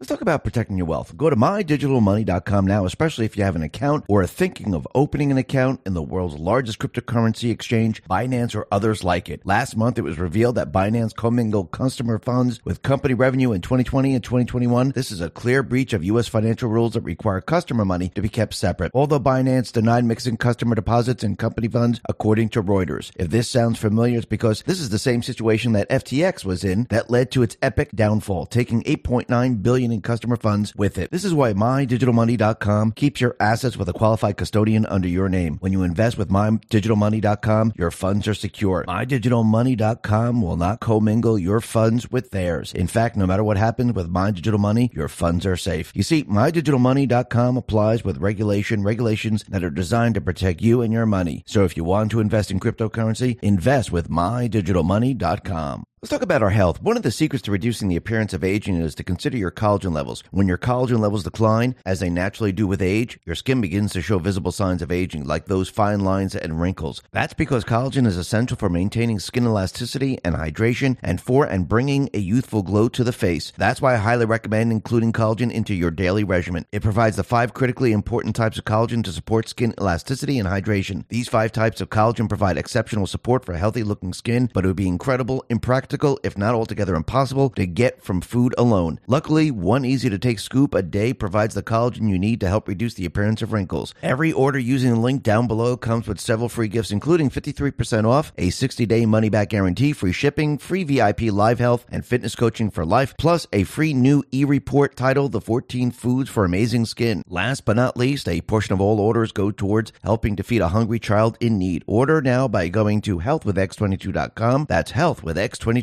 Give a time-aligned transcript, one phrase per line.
[0.00, 1.14] Let's talk about protecting your wealth.
[1.14, 5.30] Go to mydigitalmoney.com now, especially if you have an account or are thinking of opening
[5.30, 9.44] an account in the world's largest cryptocurrency exchange, Binance or others like it.
[9.44, 14.14] Last month, it was revealed that Binance commingled customer funds with company revenue in 2020
[14.14, 14.92] and 2021.
[14.92, 16.28] This is a clear breach of U.S.
[16.28, 18.92] financial rules that require customer money to be kept separate.
[18.94, 23.10] Although Binance denied mixing customer deposits and company funds, according to Reuters.
[23.16, 26.86] If this sounds familiar, it's because this is the same situation that FTX was in
[26.88, 31.10] that led to its epic downfall, taking 8.9 billion in customer funds with it.
[31.10, 35.56] This is why mydigitalmoney.com keeps your assets with a qualified custodian under your name.
[35.60, 38.84] When you invest with mydigitalmoney.com, your funds are secure.
[38.86, 42.72] Mydigitalmoney.com will not commingle your funds with theirs.
[42.72, 45.92] In fact, no matter what happens with My Digital Money, your funds are safe.
[45.94, 51.06] You see, mydigitalmoney.com applies with regulation, regulations that are designed to protect you and your
[51.06, 51.42] money.
[51.46, 55.84] So if you want to invest in cryptocurrency, invest with mydigitalmoney.com.
[56.02, 56.80] Let's talk about our health.
[56.80, 59.92] One of the secrets to reducing the appearance of aging is to consider your collagen
[59.92, 60.24] levels.
[60.30, 64.00] When your collagen levels decline, as they naturally do with age, your skin begins to
[64.00, 67.02] show visible signs of aging, like those fine lines and wrinkles.
[67.10, 72.08] That's because collagen is essential for maintaining skin elasticity and hydration and for and bringing
[72.14, 73.52] a youthful glow to the face.
[73.58, 76.64] That's why I highly recommend including collagen into your daily regimen.
[76.72, 81.04] It provides the five critically important types of collagen to support skin elasticity and hydration.
[81.10, 84.76] These five types of collagen provide exceptional support for healthy looking skin, but it would
[84.76, 85.89] be incredible, impractical,
[86.22, 89.00] if not altogether impossible, to get from food alone.
[89.06, 92.68] Luckily, one easy to take scoop a day provides the collagen you need to help
[92.68, 93.94] reduce the appearance of wrinkles.
[94.02, 98.32] Every order using the link down below comes with several free gifts, including 53% off,
[98.38, 102.70] a 60 day money back guarantee, free shipping, free VIP live health and fitness coaching
[102.70, 107.22] for life, plus a free new e report titled The 14 Foods for Amazing Skin.
[107.28, 110.68] Last but not least, a portion of all orders go towards helping to feed a
[110.68, 111.84] hungry child in need.
[111.86, 114.66] Order now by going to healthwithx22.com.
[114.68, 115.79] That's healthwithx22.com.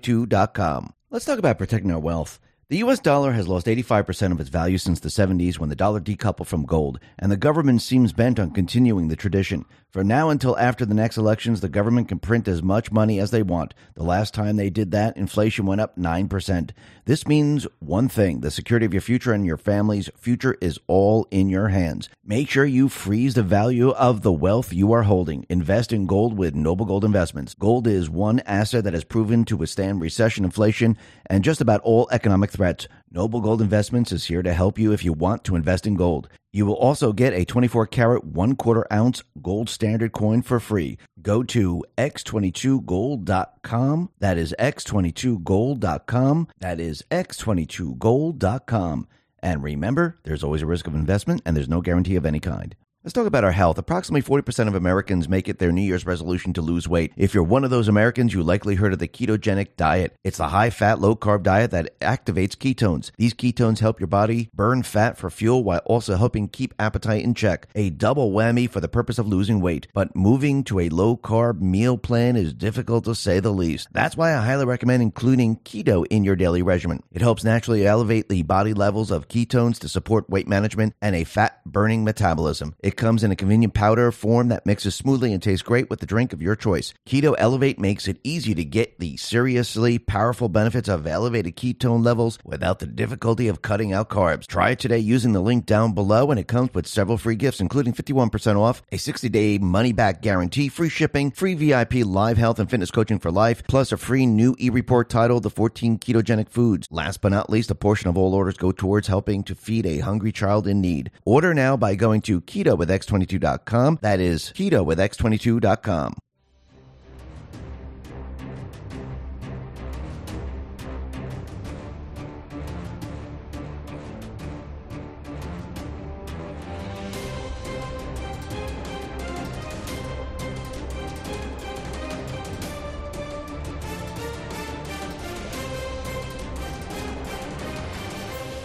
[1.10, 2.40] Let's talk about protecting our wealth.
[2.70, 6.02] The US dollar has lost 85% of its value since the 70s when the dollar
[6.02, 9.64] decoupled from gold, and the government seems bent on continuing the tradition.
[9.98, 13.32] From now until after the next elections, the government can print as much money as
[13.32, 13.74] they want.
[13.96, 16.70] The last time they did that, inflation went up 9%.
[17.06, 21.28] This means one thing the security of your future and your family's future is all
[21.32, 22.10] in your hands.
[22.24, 25.48] Make sure you freeze the value of the wealth you are holding.
[25.50, 27.56] Invest in gold with Noble Gold Investments.
[27.56, 32.08] Gold is one asset that has proven to withstand recession, inflation, and just about all
[32.12, 32.88] economic threats.
[33.10, 36.28] Noble Gold Investments is here to help you if you want to invest in gold.
[36.52, 40.98] You will also get a 24 karat, one quarter ounce gold standard coin for free.
[41.22, 44.10] Go to x22gold.com.
[44.20, 46.48] That is x22gold.com.
[46.60, 49.08] That is x22gold.com.
[49.42, 52.76] And remember, there's always a risk of investment and there's no guarantee of any kind.
[53.08, 53.78] Let's talk about our health.
[53.78, 57.14] Approximately 40% of Americans make it their New Year's resolution to lose weight.
[57.16, 60.18] If you're one of those Americans, you likely heard of the ketogenic diet.
[60.26, 63.12] It's a high fat, low carb diet that activates ketones.
[63.16, 67.34] These ketones help your body burn fat for fuel while also helping keep appetite in
[67.34, 67.70] check.
[67.76, 69.88] A double whammy for the purpose of losing weight.
[69.94, 73.88] But moving to a low carb meal plan is difficult to say the least.
[73.94, 77.04] That's why I highly recommend including keto in your daily regimen.
[77.14, 81.24] It helps naturally elevate the body levels of ketones to support weight management and a
[81.24, 82.76] fat burning metabolism.
[82.84, 86.06] It comes in a convenient powder form that mixes smoothly and tastes great with the
[86.06, 86.94] drink of your choice.
[87.08, 92.40] Keto Elevate makes it easy to get the seriously powerful benefits of elevated ketone levels
[92.44, 94.48] without the difficulty of cutting out carbs.
[94.48, 97.62] Try it today using the link down below, and it comes with several free gifts,
[97.62, 102.60] including 51% off, a 60 day money back guarantee, free shipping, free VIP live health
[102.60, 106.50] and fitness coaching for life, plus a free new e report titled The 14 Ketogenic
[106.50, 106.88] Foods.
[106.90, 110.00] Last but not least, a portion of all orders go towards helping to feed a
[110.00, 111.12] hungry child in need.
[111.24, 114.00] Order now by going to keto with x22.com.
[114.02, 116.16] That is keto with x22.com.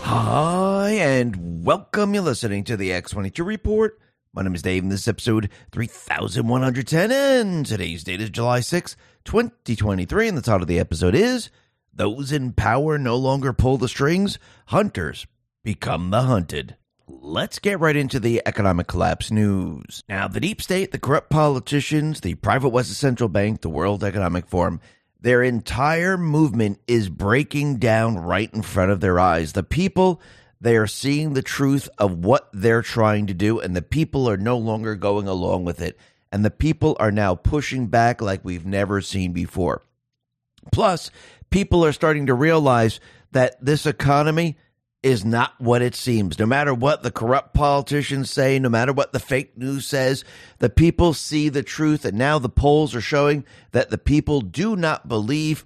[0.04, 2.12] Hi, and welcome.
[2.12, 3.98] You're listening to the X22 Report.
[4.34, 7.12] My name is Dave, and this is episode 3110.
[7.12, 8.96] And today's date is July 6,
[9.26, 10.26] 2023.
[10.26, 11.50] And the title of the episode is
[11.92, 14.38] Those in Power No Longer Pull the Strings,
[14.68, 15.26] Hunters
[15.62, 16.76] Become the Hunted.
[17.06, 20.02] Let's get right into the economic collapse news.
[20.08, 24.46] Now, the deep state, the corrupt politicians, the private West Central Bank, the World Economic
[24.46, 24.80] Forum,
[25.20, 29.52] their entire movement is breaking down right in front of their eyes.
[29.52, 30.22] The people,
[30.62, 34.36] they are seeing the truth of what they're trying to do, and the people are
[34.36, 35.98] no longer going along with it.
[36.30, 39.82] And the people are now pushing back like we've never seen before.
[40.70, 41.10] Plus,
[41.50, 43.00] people are starting to realize
[43.32, 44.56] that this economy
[45.02, 46.38] is not what it seems.
[46.38, 50.24] No matter what the corrupt politicians say, no matter what the fake news says,
[50.60, 52.04] the people see the truth.
[52.04, 55.64] And now the polls are showing that the people do not believe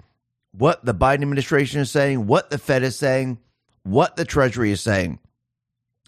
[0.53, 3.39] what the Biden administration is saying, what the Fed is saying,
[3.87, 5.19] what the Treasury is saying.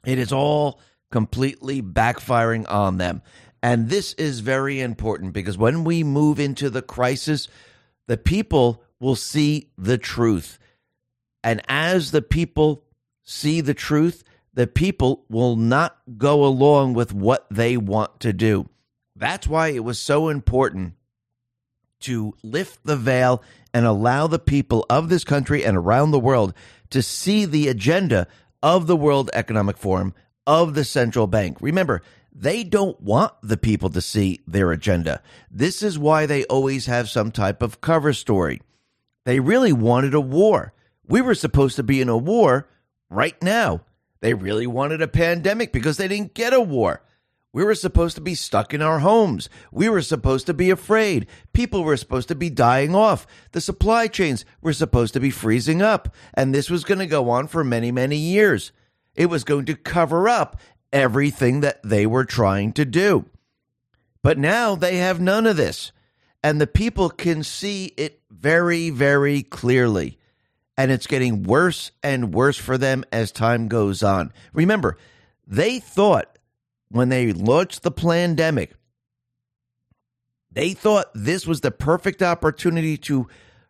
[0.05, 0.81] It is all
[1.11, 3.23] completely backfiring on them.
[3.63, 7.49] And this is very important because when we move into the crisis,
[8.07, 10.59] the people will see the truth.
[11.43, 12.85] And as the people
[13.25, 14.23] see the truth,
[14.55, 18.69] the people will not go along with what they want to do.
[19.17, 20.95] That's why it was so important
[22.01, 23.43] to lift the veil
[23.73, 26.55] and allow the people of this country and around the world
[26.91, 28.26] to see the agenda
[28.62, 30.15] of the World Economic Forum,
[30.47, 31.59] of the central bank.
[31.61, 35.23] Remember, they don't want the people to see their agenda.
[35.50, 38.62] This is why they always have some type of cover story.
[39.25, 40.73] They really wanted a war.
[41.06, 42.69] We were supposed to be in a war
[43.11, 43.82] right now.
[44.20, 47.03] They really wanted a pandemic because they didn't get a war.
[47.53, 49.49] We were supposed to be stuck in our homes.
[49.73, 51.27] We were supposed to be afraid.
[51.53, 53.27] People were supposed to be dying off.
[53.53, 56.15] The supply chains were supposed to be freezing up.
[56.35, 58.73] And this was going to go on for many, many years.
[59.15, 60.61] It was going to cover up
[60.93, 63.25] everything that they were trying to do.
[64.23, 65.93] But now they have none of this.
[66.43, 70.19] And the people can see it very, very clearly
[70.79, 74.33] and it's getting worse and worse for them as time goes on.
[74.53, 74.97] Remember,
[75.44, 76.38] they thought
[76.90, 78.75] when they launched the pandemic,
[80.50, 83.29] they thought this was the perfect opportunity to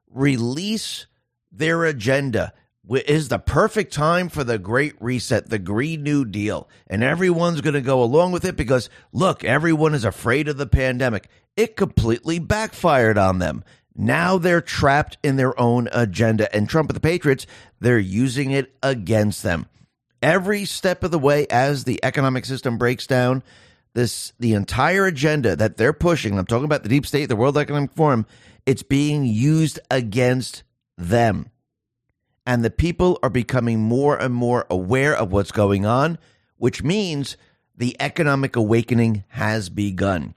[0.09, 1.07] release
[1.51, 2.53] their agenda.
[2.91, 6.69] It is the perfect time for the Great Reset, the Green New Deal.
[6.87, 10.67] And everyone's going to go along with it because, look, everyone is afraid of the
[10.67, 11.29] pandemic.
[11.57, 13.65] It completely backfired on them.
[13.95, 16.55] Now they're trapped in their own agenda.
[16.55, 17.47] And Trump and the Patriots,
[17.81, 19.67] they're using it against them.
[20.23, 23.43] Every step of the way as the economic system breaks down,
[23.95, 27.57] this the entire agenda that they're pushing, I'm talking about the deep state, the World
[27.57, 28.27] Economic Forum,
[28.67, 30.63] it's being used against
[30.97, 31.51] them.
[32.47, 36.19] And the people are becoming more and more aware of what's going on,
[36.57, 37.37] which means
[37.77, 40.35] the economic awakening has begun.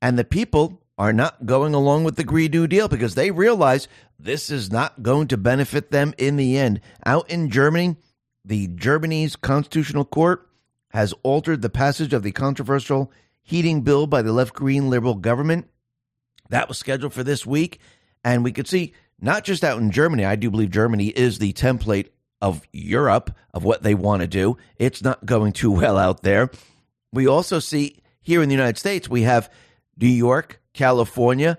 [0.00, 3.88] And the people are not going along with the Green New Deal because they realize
[4.18, 6.80] this is not going to benefit them in the end.
[7.04, 7.96] Out in Germany,
[8.44, 10.48] the Germany's constitutional court
[10.90, 13.10] has altered the passage of the controversial
[13.42, 15.68] heating bill by the left green liberal government.
[16.50, 17.78] That was scheduled for this week.
[18.22, 21.52] And we could see not just out in Germany, I do believe Germany is the
[21.52, 22.08] template
[22.40, 24.56] of Europe of what they want to do.
[24.76, 26.50] It's not going too well out there.
[27.12, 29.50] We also see here in the United States, we have
[29.96, 31.58] New York, California,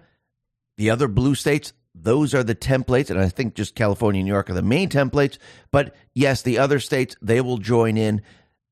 [0.77, 1.73] the other blue states,
[2.05, 3.09] those are the templates.
[3.09, 5.37] And I think just California and New York are the main templates.
[5.71, 8.21] But yes, the other states, they will join in.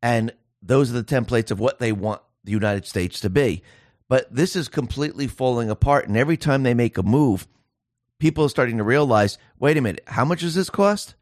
[0.01, 3.63] And those are the templates of what they want the United States to be.
[4.07, 6.07] But this is completely falling apart.
[6.07, 7.47] And every time they make a move,
[8.19, 11.15] people are starting to realize wait a minute, how much does this cost?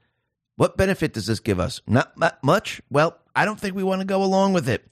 [0.56, 1.81] What benefit does this give us?
[1.88, 2.81] Not, not much.
[2.90, 4.86] Well, I don't think we want to go along with it.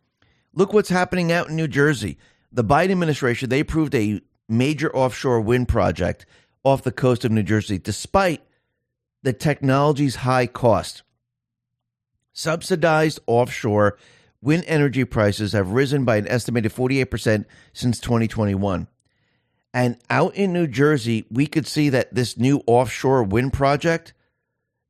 [0.53, 2.17] Look what's happening out in New Jersey
[2.51, 6.25] the Biden administration, they approved a major offshore wind project
[6.63, 8.41] off the coast of New Jersey, despite
[9.23, 11.03] the technology's high cost.
[12.33, 13.97] Subsidized offshore
[14.41, 18.87] wind energy prices have risen by an estimated 48% since 2021.
[19.73, 24.13] And out in New Jersey, we could see that this new offshore wind project,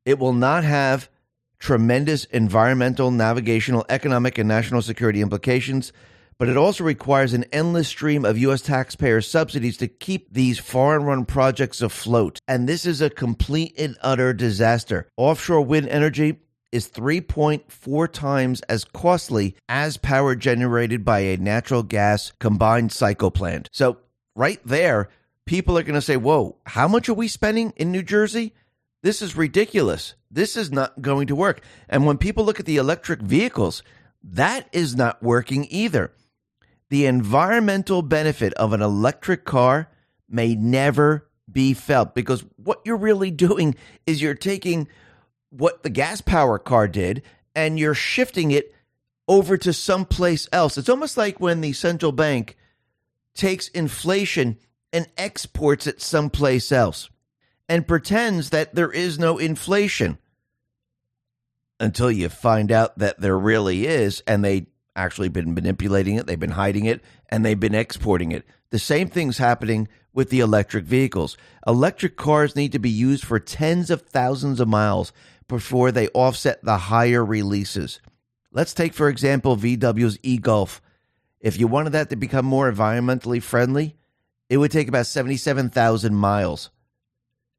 [0.04, 1.10] it will not have
[1.58, 5.92] tremendous environmental, navigational, economic, and national security implications
[6.40, 8.62] but it also requires an endless stream of U.S.
[8.62, 12.38] taxpayer subsidies to keep these foreign run projects afloat.
[12.48, 15.06] And this is a complete and utter disaster.
[15.18, 16.38] Offshore wind energy
[16.72, 23.68] is 3.4 times as costly as power generated by a natural gas combined cycle plant.
[23.70, 23.98] So,
[24.34, 25.10] right there,
[25.44, 28.54] people are going to say, Whoa, how much are we spending in New Jersey?
[29.02, 30.14] This is ridiculous.
[30.30, 31.60] This is not going to work.
[31.86, 33.82] And when people look at the electric vehicles,
[34.22, 36.12] that is not working either
[36.90, 39.88] the environmental benefit of an electric car
[40.28, 43.74] may never be felt because what you're really doing
[44.06, 44.86] is you're taking
[45.50, 47.22] what the gas power car did
[47.54, 48.74] and you're shifting it
[49.26, 50.76] over to someplace else.
[50.76, 52.56] It's almost like when the central bank
[53.34, 54.58] takes inflation
[54.92, 57.08] and exports it someplace else
[57.68, 60.18] and pretends that there is no inflation
[61.78, 64.66] until you find out that there really is and they
[65.00, 68.44] actually been manipulating it, they've been hiding it, and they've been exporting it.
[68.70, 71.36] The same thing's happening with the electric vehicles.
[71.66, 75.12] Electric cars need to be used for tens of thousands of miles
[75.48, 78.00] before they offset the higher releases.
[78.52, 80.80] Let's take, for example, VW's e Golf.
[81.40, 83.96] If you wanted that to become more environmentally friendly,
[84.48, 86.70] it would take about 77,000 miles.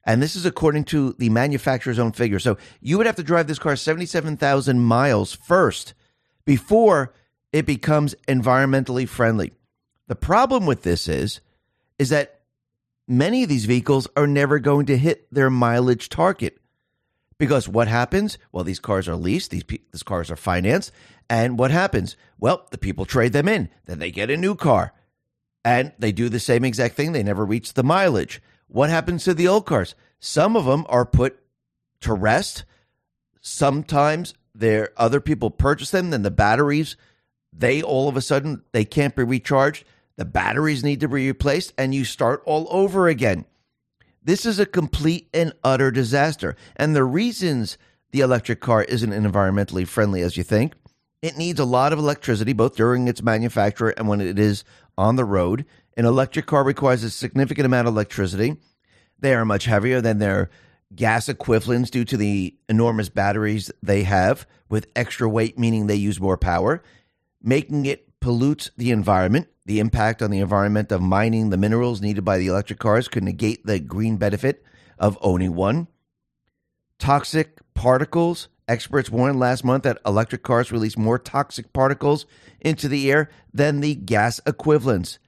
[0.04, 2.40] And this is according to the manufacturer's own figure.
[2.40, 5.94] So you would have to drive this car 77,000 miles first
[6.46, 7.14] before
[7.52, 9.54] it becomes environmentally friendly.
[10.08, 11.42] The problem with this is
[12.00, 12.42] is that
[13.08, 16.58] many of these vehicles are never going to hit their mileage target.
[17.38, 18.38] Because what happens?
[18.52, 20.92] Well, these cars are leased, these, these cars are financed,
[21.30, 22.16] and what happens?
[22.40, 24.94] Well, the people trade them in, then they get a new car.
[25.64, 28.42] And they do the same exact thing, they never reach the mileage.
[28.68, 29.96] What happens to the old cars?
[30.20, 31.40] Some of them are put
[32.02, 32.64] to rest.
[33.42, 36.96] Sometimes there other people purchase them, then the batteries,
[37.54, 39.84] they all of a sudden they can't be recharged.
[40.18, 43.46] The batteries need to be replaced, and you start all over again.
[44.24, 46.56] This is a complete and utter disaster.
[46.76, 47.78] And the reasons
[48.12, 50.74] the electric car isn't environmentally friendly as you think,
[51.22, 54.64] it needs a lot of electricity, both during its manufacture and when it is
[54.98, 55.66] on the road.
[55.96, 58.58] An electric car requires a significant amount of electricity.
[59.20, 60.50] They are much heavier than their
[60.96, 66.20] gas equivalents due to the enormous batteries they have, with extra weight, meaning they use
[66.20, 66.82] more power,
[67.44, 69.48] making it pollute the environment.
[69.66, 73.24] The impact on the environment of mining the minerals needed by the electric cars could
[73.24, 74.64] negate the green benefit
[74.98, 75.88] of owning one.
[77.00, 78.48] Toxic particles.
[78.68, 82.26] Experts warned last month that electric cars release more toxic particles
[82.62, 85.20] into the air than the gas equivalents.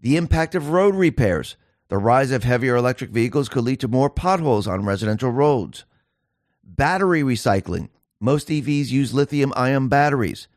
[0.00, 1.56] The impact of road repairs.
[1.88, 5.84] The rise of heavier electric vehicles could lead to more potholes on residential roads.
[6.64, 7.90] Battery recycling.
[8.20, 10.48] Most EVs use lithium ion batteries.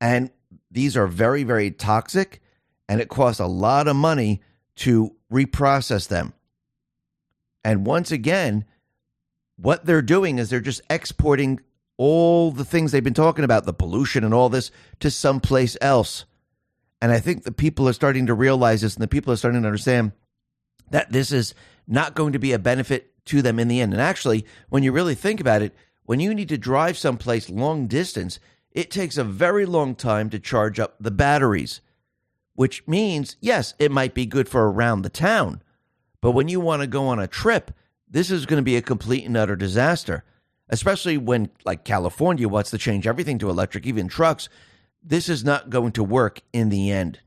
[0.00, 0.30] And
[0.70, 2.40] these are very, very toxic,
[2.88, 4.42] and it costs a lot of money
[4.76, 6.34] to reprocess them.
[7.64, 8.64] And once again,
[9.56, 11.60] what they're doing is they're just exporting
[11.96, 16.26] all the things they've been talking about, the pollution and all this, to someplace else.
[17.00, 19.62] And I think the people are starting to realize this, and the people are starting
[19.62, 20.12] to understand
[20.90, 21.54] that this is
[21.86, 23.92] not going to be a benefit to them in the end.
[23.92, 25.74] And actually, when you really think about it,
[26.04, 28.38] when you need to drive someplace long distance,
[28.76, 31.80] it takes a very long time to charge up the batteries,
[32.54, 35.62] which means, yes, it might be good for around the town.
[36.20, 37.70] But when you want to go on a trip,
[38.06, 40.24] this is going to be a complete and utter disaster,
[40.68, 44.50] especially when, like California, wants to change everything to electric, even trucks.
[45.02, 47.20] This is not going to work in the end.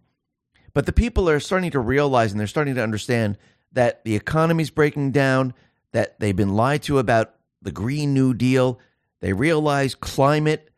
[0.75, 3.39] But the people are starting to realize and they're starting to understand
[3.71, 5.55] that the economy's breaking down,
[5.93, 8.79] that they've been lied to about the Green New Deal.
[9.19, 10.68] They realize climate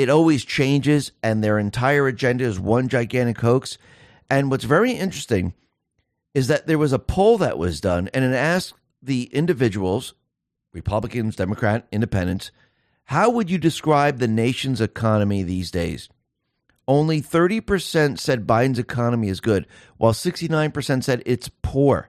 [0.00, 3.76] it always changes, and their entire agenda is one gigantic hoax.
[4.30, 5.52] And what's very interesting
[6.32, 10.14] is that there was a poll that was done, and it asked the individuals,
[10.72, 12.50] Republicans, Democrat, Independents,
[13.04, 16.08] how would you describe the nation's economy these days?
[16.88, 19.66] Only 30% said Biden's economy is good,
[19.98, 22.08] while 69% said it's poor.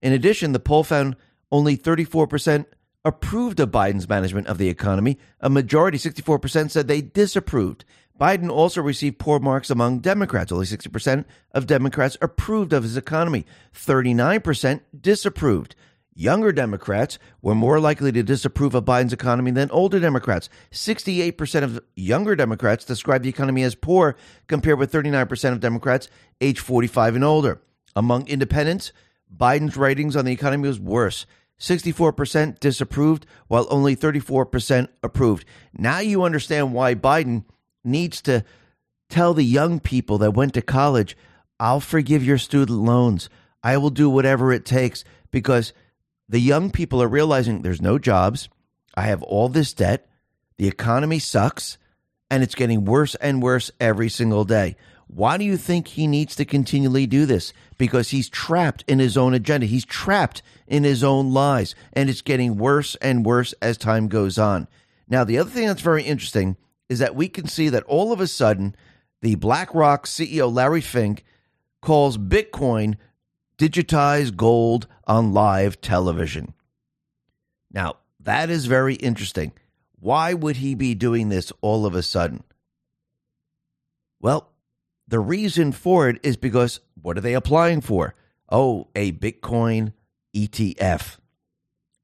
[0.00, 1.16] In addition, the poll found
[1.50, 2.66] only 34%
[3.04, 5.18] approved of Biden's management of the economy.
[5.40, 7.84] A majority, 64%, said they disapproved.
[8.20, 10.52] Biden also received poor marks among Democrats.
[10.52, 15.74] Only 60% of Democrats approved of his economy, 39% disapproved.
[16.14, 20.50] Younger Democrats were more likely to disapprove of Biden's economy than older Democrats.
[20.70, 24.16] 68% of younger Democrats described the economy as poor,
[24.46, 26.10] compared with 39% of Democrats
[26.42, 27.62] age 45 and older.
[27.96, 28.92] Among independents,
[29.34, 31.24] Biden's ratings on the economy was worse.
[31.60, 35.44] 64% disapproved, while only 34% approved.
[35.76, 37.44] Now you understand why Biden
[37.84, 38.44] needs to
[39.10, 41.16] tell the young people that went to college,
[41.58, 43.28] I'll forgive your student loans.
[43.62, 45.74] I will do whatever it takes because
[46.28, 48.48] the young people are realizing there's no jobs.
[48.94, 50.08] I have all this debt.
[50.56, 51.76] The economy sucks
[52.30, 54.76] and it's getting worse and worse every single day.
[55.12, 57.52] Why do you think he needs to continually do this?
[57.78, 59.66] Because he's trapped in his own agenda.
[59.66, 64.38] He's trapped in his own lies, and it's getting worse and worse as time goes
[64.38, 64.68] on.
[65.08, 66.56] Now, the other thing that's very interesting
[66.88, 68.76] is that we can see that all of a sudden,
[69.20, 71.24] the BlackRock CEO Larry Fink
[71.82, 72.96] calls Bitcoin
[73.58, 76.54] digitized gold on live television.
[77.72, 79.52] Now, that is very interesting.
[79.98, 82.44] Why would he be doing this all of a sudden?
[84.20, 84.49] Well,
[85.10, 88.14] the reason for it is because what are they applying for?
[88.48, 89.92] Oh, a Bitcoin
[90.34, 91.18] ETF.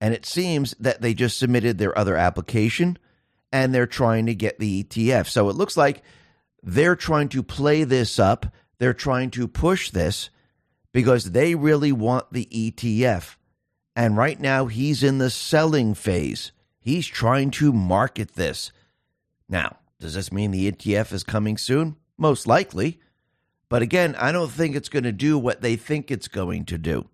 [0.00, 2.98] And it seems that they just submitted their other application
[3.52, 5.28] and they're trying to get the ETF.
[5.28, 6.02] So it looks like
[6.62, 8.46] they're trying to play this up.
[8.78, 10.30] They're trying to push this
[10.92, 13.36] because they really want the ETF.
[13.94, 16.52] And right now, he's in the selling phase.
[16.78, 18.72] He's trying to market this.
[19.48, 21.96] Now, does this mean the ETF is coming soon?
[22.18, 23.00] Most likely.
[23.68, 26.78] But again, I don't think it's going to do what they think it's going to
[26.78, 27.08] do.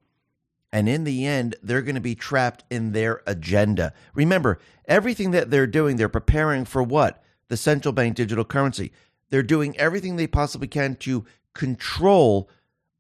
[0.73, 3.93] And in the end, they're going to be trapped in their agenda.
[4.15, 7.23] Remember, everything that they're doing, they're preparing for what?
[7.49, 8.93] The central bank digital currency.
[9.29, 12.49] They're doing everything they possibly can to control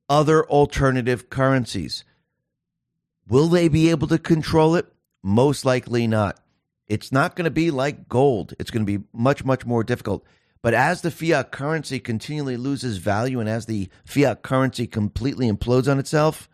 [0.08, 2.04] other alternative currencies.
[3.28, 4.86] Will they be able to control it?
[5.22, 6.38] Most likely not.
[6.86, 8.52] It's not going to be like gold.
[8.58, 10.26] It's going to be much, much more difficult.
[10.62, 15.90] But as the fiat currency continually loses value and as the fiat currency completely implodes
[15.90, 16.48] on itself,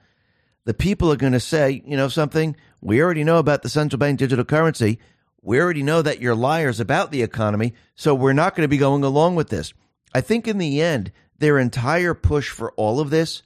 [0.65, 3.99] the people are going to say, you know, something, we already know about the central
[3.99, 4.99] bank digital currency.
[5.43, 7.75] We already know that you're liars about the economy.
[7.95, 9.73] So we're not going to be going along with this.
[10.15, 13.43] I think in the end, their entire push for all of this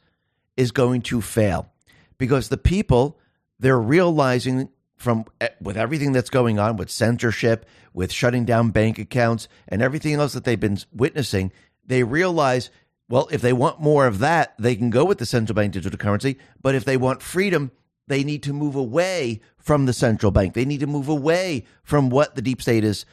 [0.57, 1.71] is going to fail
[2.19, 3.19] because the people,
[3.59, 4.69] they're realizing
[5.03, 9.83] from eh, with everything that's going on with censorship, with shutting down bank accounts, and
[9.83, 11.53] everything else that they've been witnessing,
[11.85, 12.71] they realize,
[13.09, 15.99] well, if they want more of that, they can go with the central bank digital
[15.99, 16.39] currency.
[16.63, 17.71] But if they want freedom,
[18.07, 20.55] they need to move away from the central bank.
[20.55, 23.05] They need to move away from what the deep state is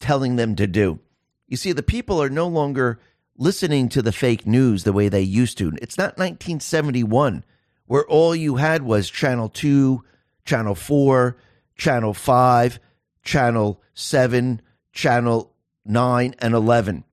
[0.00, 1.00] telling them to do.
[1.48, 2.98] You see, the people are no longer
[3.38, 5.72] listening to the fake news the way they used to.
[5.80, 7.44] It's not 1971
[7.86, 10.02] where all you had was Channel 2,
[10.46, 11.36] Channel 4,
[11.76, 12.80] Channel 5,
[13.22, 14.62] Channel 7,
[14.92, 15.52] Channel
[15.84, 17.04] 9, and 11,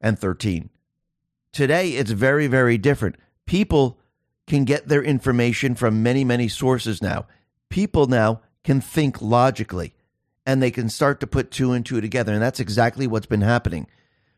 [0.00, 0.70] and 13.
[1.52, 3.16] Today, it's very, very different.
[3.46, 3.98] People
[4.46, 7.26] can get their information from many, many sources now.
[7.68, 9.94] People now can think logically
[10.44, 12.32] and they can start to put two and two together.
[12.32, 13.86] And that's exactly what's been happening.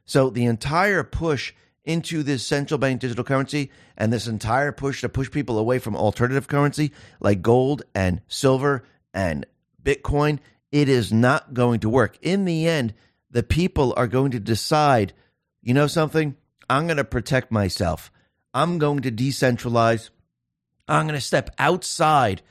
[0.05, 1.53] So the entire push
[1.85, 5.97] into this central bank digital currency and this entire push to push people away from
[5.97, 9.47] alternative currency like gold and silver and
[9.83, 10.39] Bitcoin,
[10.73, 12.19] it is not going to work.
[12.23, 12.95] In the end,
[13.31, 15.13] the people are going to decide,
[15.63, 16.37] you know something?
[16.69, 18.11] I'm going to protect myself.
[18.55, 20.11] I'm going to decentralize.
[20.89, 22.43] I'm going to step outside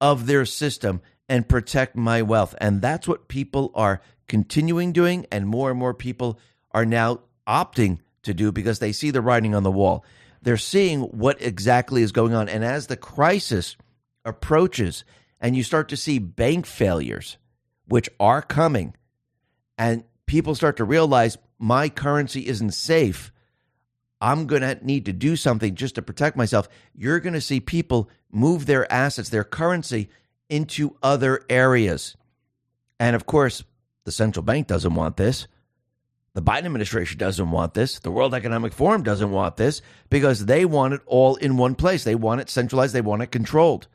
[0.00, 2.54] of their system and protect my wealth.
[2.60, 5.26] And that's what people are continuing doing.
[5.30, 6.38] And more and more people
[6.72, 10.04] are now opting to do because they see the writing on the wall.
[10.42, 12.48] They're seeing what exactly is going on.
[12.48, 13.76] And as the crisis
[14.24, 15.04] approaches
[15.40, 17.36] and you start to see bank failures,
[17.86, 18.94] which are coming,
[19.76, 23.32] and people start to realize my currency isn't safe,
[24.20, 26.68] I'm going to need to do something just to protect myself.
[26.94, 30.10] You're going to see people move their assets, their currency,
[30.48, 32.16] into other areas.
[32.98, 33.64] And of course,
[34.04, 35.46] the central bank doesn't want this.
[36.34, 37.98] The Biden administration doesn't want this.
[37.98, 42.04] The World Economic Forum doesn't want this because they want it all in one place.
[42.04, 43.88] They want it centralized, they want it controlled.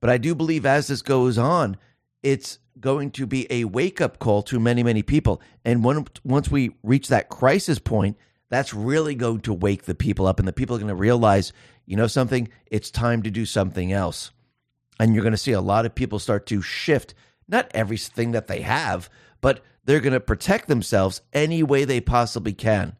[0.00, 1.76] But I do believe as this goes on,
[2.22, 5.42] it's going to be a wake up call to many, many people.
[5.64, 8.16] And when, once we reach that crisis point,
[8.50, 11.52] that's really going to wake the people up, and the people are going to realize,
[11.86, 14.32] you know, something, it's time to do something else.
[14.98, 17.14] And you're going to see a lot of people start to shift,
[17.48, 19.08] not everything that they have,
[19.40, 22.96] but they're going to protect themselves any way they possibly can.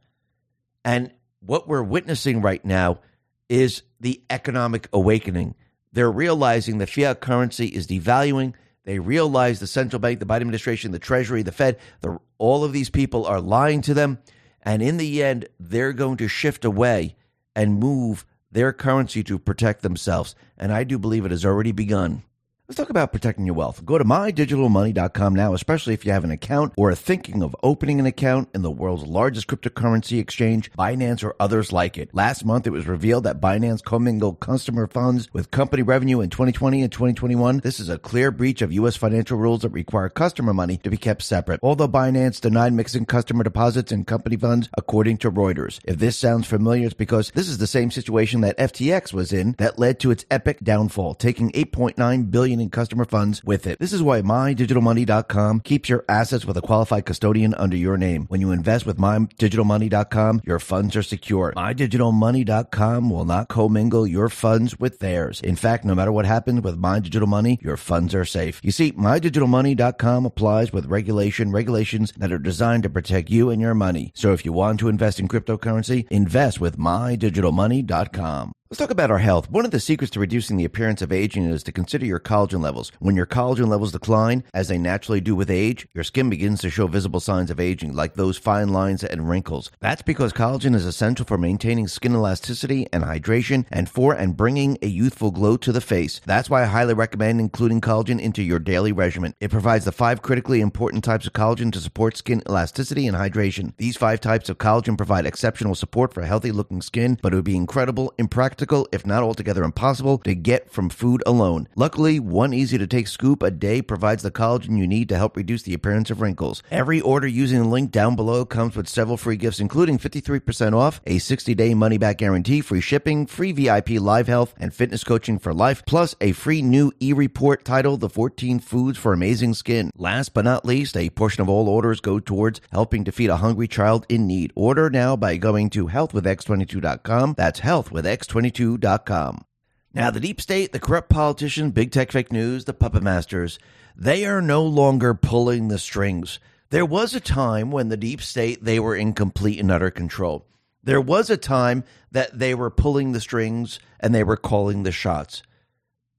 [0.85, 3.01] And what we're witnessing right now
[3.49, 5.55] is the economic awakening.
[5.93, 8.55] They're realizing the fiat currency is devaluing.
[8.85, 12.73] They realize the central bank, the Biden administration, the Treasury, the Fed, the, all of
[12.73, 14.19] these people are lying to them.
[14.63, 17.17] And in the end, they're going to shift away
[17.55, 20.35] and move their currency to protect themselves.
[20.57, 22.23] And I do believe it has already begun.
[22.71, 23.85] Let's talk about protecting your wealth.
[23.85, 27.99] Go to mydigitalmoney.com now, especially if you have an account or are thinking of opening
[27.99, 32.15] an account in the world's largest cryptocurrency exchange, Binance or others like it.
[32.15, 36.83] Last month, it was revealed that Binance commingled customer funds with company revenue in 2020
[36.83, 37.59] and 2021.
[37.59, 38.95] This is a clear breach of U.S.
[38.95, 41.59] financial rules that require customer money to be kept separate.
[41.65, 45.81] Although Binance denied mixing customer deposits and company funds, according to Reuters.
[45.87, 49.57] If this sounds familiar, it's because this is the same situation that FTX was in
[49.59, 53.79] that led to its epic downfall, taking 8.9 billion in customer funds with it.
[53.79, 58.27] This is why MyDigitalMoney.com keeps your assets with a qualified custodian under your name.
[58.29, 61.53] When you invest with MyDigitalMoney.com, your funds are secure.
[61.57, 65.41] MyDigitalMoney.com will not commingle your funds with theirs.
[65.41, 68.61] In fact, no matter what happens with My Digital Money, your funds are safe.
[68.63, 73.75] You see, MyDigitalMoney.com applies with regulation, regulations that are designed to protect you and your
[73.75, 74.13] money.
[74.15, 78.53] So if you want to invest in cryptocurrency, invest with MyDigitalMoney.com.
[78.71, 79.51] Let's talk about our health.
[79.51, 82.63] One of the secrets to reducing the appearance of aging is to consider your collagen
[82.63, 82.93] levels.
[83.01, 86.71] When your collagen levels decline, as they naturally do with age, your skin begins to
[86.71, 89.73] show visible signs of aging, like those fine lines and wrinkles.
[89.81, 94.79] That's because collagen is essential for maintaining skin elasticity and hydration and for and bringing
[94.83, 96.21] a youthful glow to the face.
[96.25, 99.35] That's why I highly recommend including collagen into your daily regimen.
[99.41, 103.73] It provides the five critically important types of collagen to support skin elasticity and hydration.
[103.79, 107.45] These five types of collagen provide exceptional support for healthy looking skin, but it would
[107.45, 108.60] be incredible, impractical
[108.93, 111.69] if not altogether impossible, to get from food alone.
[111.77, 115.37] Luckily, one easy to take scoop a day provides the collagen you need to help
[115.37, 116.63] reduce the appearance of wrinkles.
[116.71, 121.01] Every order using the link down below comes with several free gifts, including 53% off,
[121.07, 125.39] a 60 day money back guarantee, free shipping, free VIP live health and fitness coaching
[125.39, 129.91] for life, plus a free new e report titled The 14 Foods for Amazing Skin.
[129.97, 133.37] Last but not least, a portion of all orders go towards helping to feed a
[133.37, 134.53] hungry child in need.
[134.55, 137.35] Order now by going to healthwithx22.com.
[137.37, 139.45] That's healthwithx22 22.com.
[139.93, 143.59] Now, the deep state, the corrupt politicians, big tech fake news, the puppet masters,
[143.97, 146.39] they are no longer pulling the strings.
[146.71, 150.47] There was a time when the deep state, they were in complete and utter control.
[150.83, 154.93] There was a time that they were pulling the strings and they were calling the
[154.93, 155.43] shots.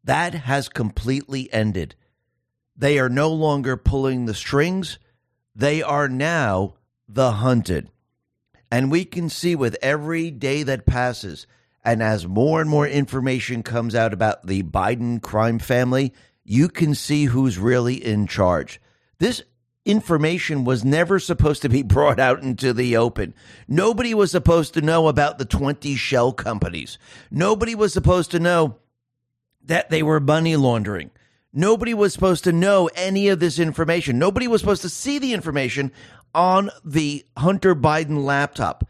[0.04, 1.96] That has completely ended.
[2.76, 5.00] They are no longer pulling the strings.
[5.56, 6.76] They are now
[7.08, 7.90] the hunted.
[8.70, 11.48] And we can see with every day that passes
[11.84, 16.14] and as more and more information comes out about the Biden crime family,
[16.44, 18.80] you can see who's really in charge.
[19.20, 19.44] This
[19.86, 23.34] information was never supposed to be brought out into the open.
[23.68, 26.98] Nobody was supposed to know about the 20 shell companies.
[27.30, 28.78] Nobody was supposed to know
[29.64, 31.12] that they were money laundering.
[31.54, 34.18] Nobody was supposed to know any of this information.
[34.18, 35.92] Nobody was supposed to see the information
[36.34, 38.88] on the Hunter Biden laptop.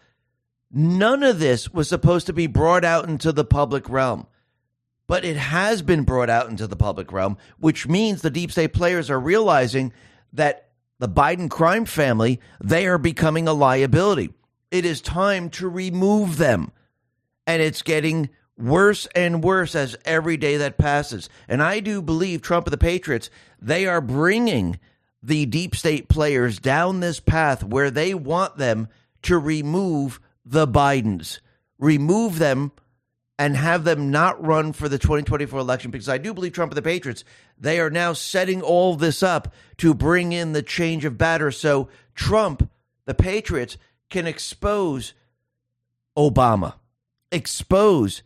[0.74, 4.28] None of this was supposed to be brought out into the public realm.
[5.08, 8.74] But it has been brought out into the public realm, which means the deep state
[8.74, 9.92] players are realizing
[10.32, 14.30] that the Biden crime family, they are becoming a liability.
[14.70, 16.72] It is time to remove them.
[17.46, 21.28] And it's getting worse and worse as every day that passes.
[21.50, 23.30] And I do believe Trump and the Patriots,
[23.60, 24.80] they are bringing
[25.22, 28.88] the deep state players down this path where they want them
[29.24, 31.40] to remove the Bidens,
[31.78, 32.72] remove them
[33.38, 36.78] and have them not run for the 2024 election because I do believe Trump and
[36.78, 37.24] the Patriots,
[37.58, 41.90] they are now setting all this up to bring in the change of batter so
[42.14, 42.70] Trump,
[43.06, 43.78] the Patriots,
[44.10, 45.14] can expose
[46.16, 46.76] Obama,
[47.32, 48.22] expose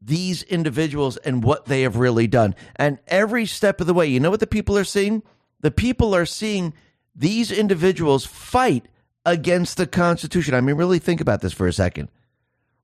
[0.00, 2.54] these individuals and what they have really done.
[2.76, 5.22] And every step of the way, you know what the people are seeing?
[5.60, 6.74] The people are seeing
[7.14, 8.88] these individuals fight
[9.24, 10.54] against the Constitution.
[10.54, 12.08] I mean, really think about this for a second.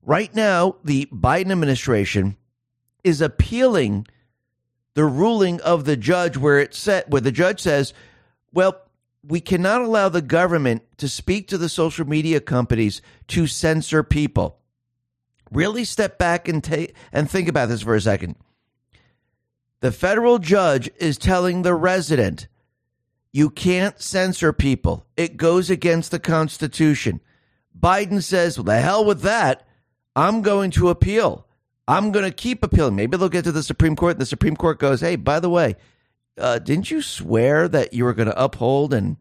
[0.01, 2.37] Right now, the Biden administration
[3.03, 4.07] is appealing
[4.93, 7.93] the ruling of the judge where it said where the judge says,
[8.53, 8.81] well,
[9.23, 14.57] we cannot allow the government to speak to the social media companies to censor people.
[15.51, 18.35] Really step back and take and think about this for a second.
[19.81, 22.47] The federal judge is telling the resident
[23.33, 25.05] you can't censor people.
[25.15, 27.21] It goes against the Constitution.
[27.77, 29.67] Biden says, well, the hell with that.
[30.15, 31.47] I'm going to appeal.
[31.87, 32.95] I'm going to keep appealing.
[32.95, 34.13] Maybe they'll get to the Supreme Court.
[34.13, 35.75] And the Supreme Court goes, hey, by the way,
[36.37, 39.17] uh, didn't you swear that you were going to uphold and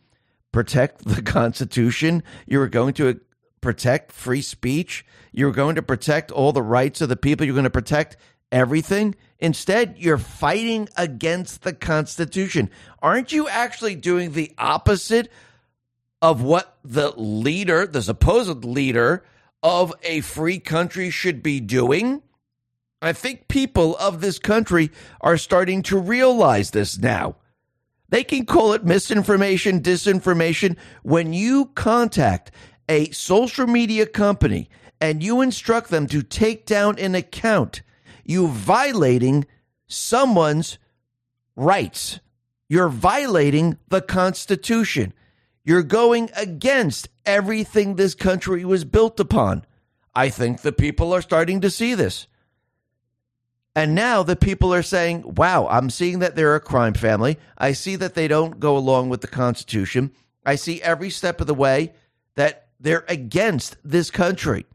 [0.53, 2.23] protect the Constitution?
[2.47, 3.21] You were going to
[3.61, 5.05] protect free speech?
[5.33, 7.47] You were going to protect all the rights of the people?
[7.47, 8.17] You're going to protect
[8.53, 9.15] everything?
[9.39, 12.71] Instead, you're fighting against the Constitution.
[13.01, 15.31] Aren't you actually doing the opposite
[16.21, 19.25] of what the leader, the supposed leader
[19.63, 22.23] of a free country should be doing?
[23.03, 24.91] I think people of this country
[25.23, 27.37] are starting to realize this now.
[28.11, 30.77] They can call it misinformation, disinformation.
[31.03, 32.51] When you contact
[32.89, 34.69] a social media company
[35.01, 37.83] and you instruct them to take down an account
[38.25, 39.47] you violating
[39.87, 40.79] someone's
[41.57, 42.21] rights.
[42.69, 45.13] You're violating the Constitution.
[45.65, 49.65] You're going against everything this country was built upon.
[50.15, 52.27] I think the people are starting to see this.
[53.75, 57.39] And now the people are saying, wow, I'm seeing that they're a crime family.
[57.57, 60.13] I see that they don't go along with the Constitution.
[60.45, 61.93] I see every step of the way
[62.35, 64.67] that they're against this country.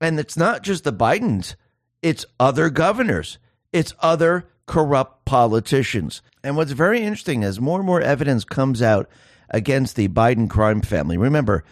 [0.00, 1.54] And it's not just the Bidens
[2.02, 3.38] it's other governors,
[3.72, 6.22] it's other corrupt politicians.
[6.44, 9.08] And what's very interesting is more and more evidence comes out
[9.50, 11.64] against the Biden crime family, remember,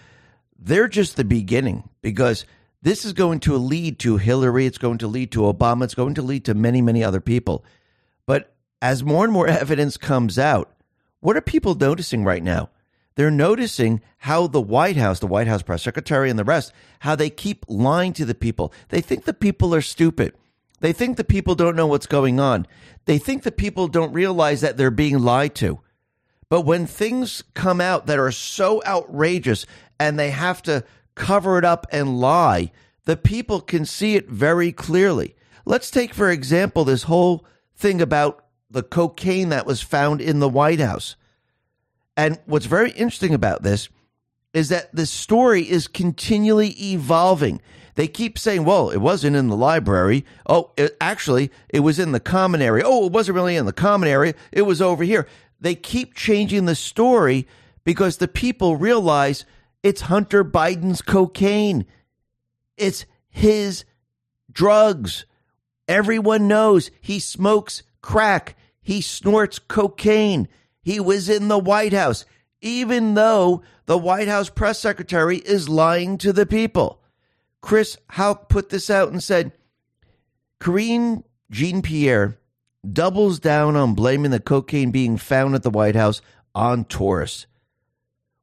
[0.59, 2.45] they're just the beginning because
[2.87, 4.65] This is going to lead to Hillary.
[4.65, 5.83] It's going to lead to Obama.
[5.83, 7.65] It's going to lead to many, many other people.
[8.27, 10.73] But as more and more evidence comes out,
[11.19, 12.71] what are people noticing right now?
[13.17, 17.17] They're noticing how the White House, the White House press secretary, and the rest, how
[17.17, 18.73] they keep lying to the people.
[18.91, 20.35] They think the people are stupid.
[20.81, 22.67] They think the people don't know what's going on.
[23.07, 25.81] They think the people don't realize that they're being lied to.
[26.49, 29.67] But when things come out that are so outrageous
[29.99, 32.71] and they have to cover it up and lie,
[33.07, 35.35] the people can see it very clearly.
[35.65, 40.49] Let's take, for example, this whole thing about the cocaine that was found in the
[40.49, 41.17] White House.
[42.17, 43.89] And what's very interesting about this
[44.55, 47.61] is that the story is continually evolving.
[47.95, 50.25] They keep saying, well, it wasn't in the library.
[50.47, 52.85] Oh, it, actually, it was in the common area.
[52.87, 54.35] Oh, it wasn't really in the common area.
[54.53, 55.27] It was over here.
[55.61, 57.47] They keep changing the story
[57.85, 59.45] because the people realize
[59.83, 61.87] it's Hunter Biden's cocaine.
[62.77, 63.85] It's his
[64.51, 65.25] drugs.
[65.89, 68.57] Everyone knows he smokes crack.
[68.83, 70.49] He snorts cocaine.
[70.87, 72.25] He was in the White House,
[72.61, 77.03] even though the White House press secretary is lying to the people.
[77.61, 79.51] Chris Houck put this out and said
[80.61, 82.39] Karine Jean Pierre
[82.89, 86.23] doubles down on blaming the cocaine being found at the White House
[86.55, 87.49] on tourists.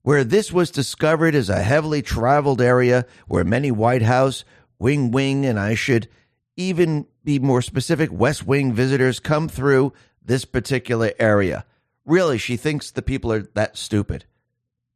[0.01, 4.43] Where this was discovered as a heavily traveled area where many White House,
[4.79, 6.09] Wing Wing, and I should
[6.57, 11.63] even be more specific, West Wing visitors come through this particular area.
[12.05, 14.25] Really, she thinks the people are that stupid.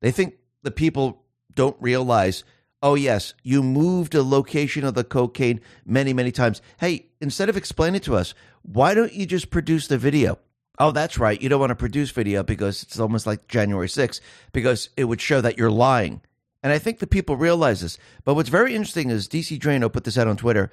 [0.01, 2.43] They think the people don't realize,
[2.83, 6.61] oh, yes, you moved a location of the cocaine many, many times.
[6.79, 10.39] Hey, instead of explaining to us, why don't you just produce the video?
[10.79, 11.41] Oh, that's right.
[11.41, 14.19] You don't want to produce video because it's almost like January 6th,
[14.51, 16.21] because it would show that you're lying.
[16.61, 17.97] And I think the people realize this.
[18.25, 20.69] But what's very interesting is DC Draino put this out on Twitter.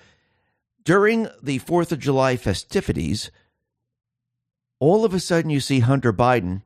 [0.83, 3.31] During the 4th of July festivities,
[4.85, 6.61] all of a sudden you see Hunter Biden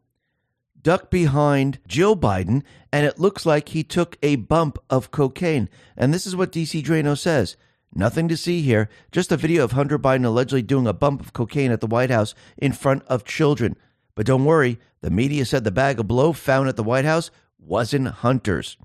[0.82, 5.68] duck behind Jill Biden, and it looks like he took a bump of cocaine.
[5.96, 7.56] And this is what DC Draino says.
[7.94, 11.32] Nothing to see here, just a video of Hunter Biden allegedly doing a bump of
[11.32, 13.76] cocaine at the White House in front of children.
[14.16, 17.30] But don't worry, the media said the bag of blow found at the White House
[17.56, 18.76] wasn't Hunter's.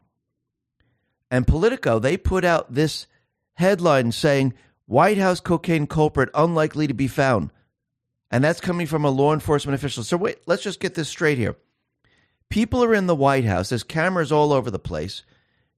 [1.32, 3.08] And Politico, they put out this
[3.56, 4.54] headline saying,
[4.86, 7.50] White House cocaine culprit unlikely to be found.
[8.34, 10.04] And that's coming from a law enforcement official.
[10.04, 11.56] So wait, let's just get this straight here.
[12.50, 13.70] People are in the White House.
[13.70, 15.22] There's cameras all over the place.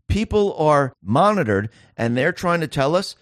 [0.08, 3.18] People are monitored, and they're trying to tell us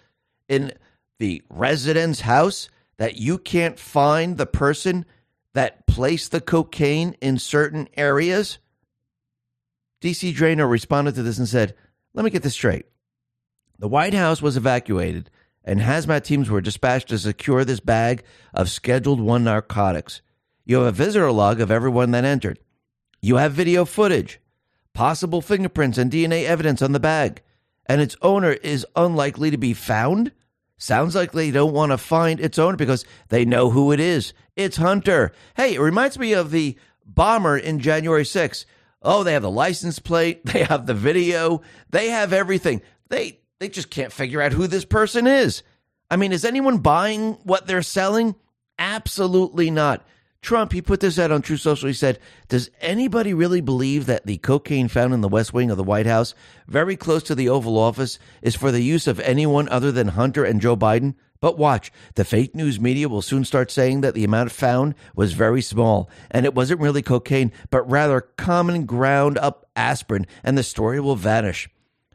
[0.48, 0.72] in
[1.18, 2.68] the resident's house
[2.98, 5.04] that you can't find the person
[5.52, 8.58] that placed the cocaine in certain areas.
[10.00, 11.74] DC Draino responded to this and said,
[12.12, 12.86] Let me get this straight.
[13.80, 15.28] The White House was evacuated
[15.64, 18.22] and hazmat teams were dispatched to secure this bag
[18.52, 20.20] of Scheduled 1 narcotics.
[20.64, 22.58] You have a visitor log of everyone that entered.
[23.20, 24.40] You have video footage,
[24.92, 27.42] possible fingerprints and DNA evidence on the bag,
[27.86, 30.32] and its owner is unlikely to be found?
[30.76, 34.32] Sounds like they don't want to find its owner because they know who it is.
[34.56, 35.32] It's Hunter.
[35.56, 38.64] Hey, it reminds me of the bomber in January 6th.
[39.02, 42.82] Oh, they have the license plate, they have the video, they have everything.
[43.08, 45.62] They they just can't figure out who this person is.
[46.10, 48.34] I mean, is anyone buying what they're selling?
[48.78, 50.04] Absolutely not.
[50.42, 51.88] Trump, he put this out on Truth Social.
[51.88, 55.78] He said, Does anybody really believe that the cocaine found in the West Wing of
[55.78, 56.34] the White House,
[56.68, 60.44] very close to the Oval Office, is for the use of anyone other than Hunter
[60.44, 61.14] and Joe Biden?
[61.40, 65.32] But watch, the fake news media will soon start saying that the amount found was
[65.32, 70.62] very small, and it wasn't really cocaine, but rather common ground up aspirin, and the
[70.62, 71.68] story will vanish.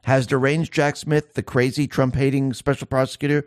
[0.09, 3.45] Has deranged Jack Smith, the crazy Trump hating special prosecutor,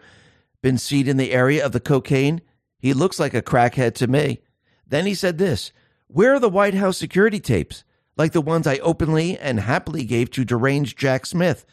[0.62, 2.40] been seen in the area of the cocaine?
[2.79, 4.42] He looks like a crackhead to me.
[4.87, 5.72] Then he said this
[6.07, 7.83] Where are the White House security tapes,
[8.16, 11.66] like the ones I openly and happily gave to deranged Jack Smith,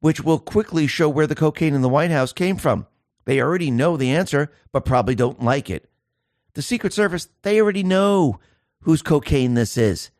[0.00, 2.86] which will quickly show where the cocaine in the White House came from?
[3.24, 5.88] They already know the answer, but probably don't like it.
[6.52, 8.38] The Secret Service, they already know
[8.82, 10.10] whose cocaine this is.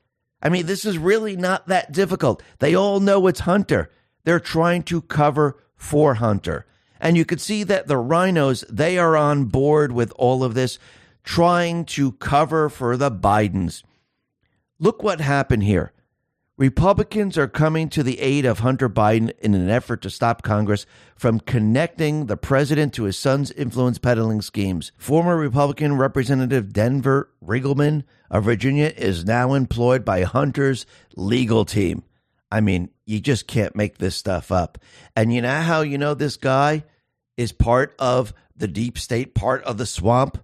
[0.45, 2.43] I mean, this is really not that difficult.
[2.59, 3.91] They all know it's Hunter.
[4.25, 6.67] They're trying to cover for Hunter.
[7.01, 10.79] And you could see that the RINOs, they are on board with all of this,
[11.23, 13.83] trying to cover for the Bidens.
[14.79, 15.93] Look what happened here.
[16.57, 20.87] Republicans are coming to the aid of Hunter Biden in an effort to stop Congress
[21.17, 24.93] from connecting the president to his son's influence peddling schemes.
[24.97, 30.87] Former Republican Representative Denver Riggleman of Virginia is now employed by Hunter's
[31.17, 32.05] legal team.
[32.53, 34.79] I mean, you just can't make this stuff up.
[35.17, 36.85] And you know how you know this guy
[37.37, 40.39] is part of the deep state, part of the swamp?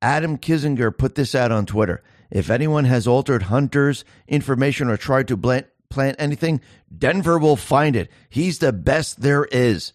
[0.00, 2.02] Adam Kinzinger put this out on Twitter.
[2.30, 6.60] If anyone has altered Hunter's information or tried to plant, plant anything,
[6.96, 8.10] Denver will find it.
[8.28, 9.92] He's the best there is,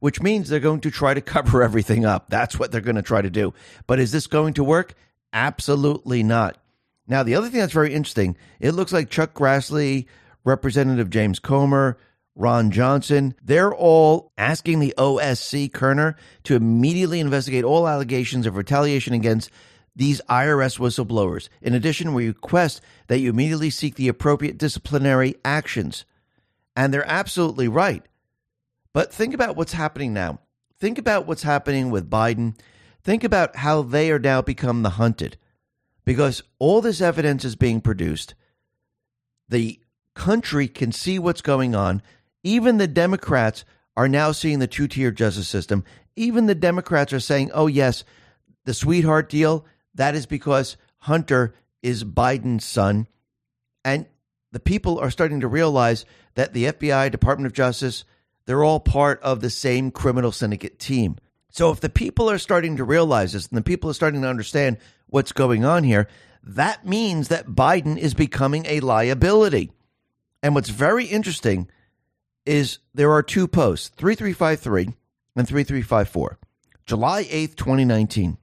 [0.00, 2.28] which means they're going to try to cover everything up.
[2.28, 3.54] That's what they're going to try to do.
[3.86, 4.94] But is this going to work?
[5.32, 6.58] Absolutely not.
[7.06, 10.06] Now, the other thing that's very interesting, it looks like Chuck Grassley,
[10.44, 11.98] Representative James Comer,
[12.36, 19.12] Ron Johnson, they're all asking the OSC Kerner to immediately investigate all allegations of retaliation
[19.12, 19.50] against
[19.94, 21.48] these IRS whistleblowers.
[21.60, 26.04] In addition, we request that you immediately seek the appropriate disciplinary actions.
[26.76, 28.04] And they're absolutely right.
[28.92, 30.40] But think about what's happening now.
[30.78, 32.58] Think about what's happening with Biden.
[33.02, 35.36] Think about how they are now become the hunted
[36.04, 38.34] because all this evidence is being produced.
[39.48, 39.80] The
[40.14, 42.02] country can see what's going on.
[42.42, 43.64] Even the Democrats
[43.96, 45.84] are now seeing the two tier justice system.
[46.16, 48.04] Even the Democrats are saying, oh, yes,
[48.64, 49.66] the sweetheart deal,
[50.00, 53.06] that is because Hunter is Biden's son.
[53.84, 54.06] And
[54.50, 58.04] the people are starting to realize that the FBI, Department of Justice,
[58.46, 61.16] they're all part of the same criminal syndicate team.
[61.50, 64.28] So if the people are starting to realize this and the people are starting to
[64.28, 66.08] understand what's going on here,
[66.42, 69.70] that means that Biden is becoming a liability.
[70.42, 71.68] And what's very interesting
[72.46, 74.94] is there are two posts 3353
[75.36, 76.38] and 3354,
[76.86, 78.38] July 8th, 2019.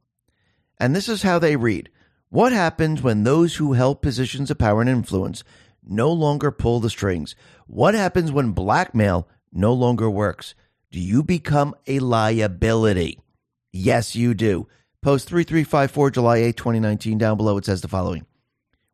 [0.80, 1.90] And this is how they read
[2.30, 5.44] What happens when those who held positions of power and influence
[5.84, 7.36] no longer pull the strings?
[7.68, 10.56] What happens when blackmail no longer works?
[10.92, 13.20] Do you become a liability?
[13.72, 14.68] Yes, you do.
[15.02, 17.18] Post 3354, July 8, 2019.
[17.18, 18.26] Down below, it says the following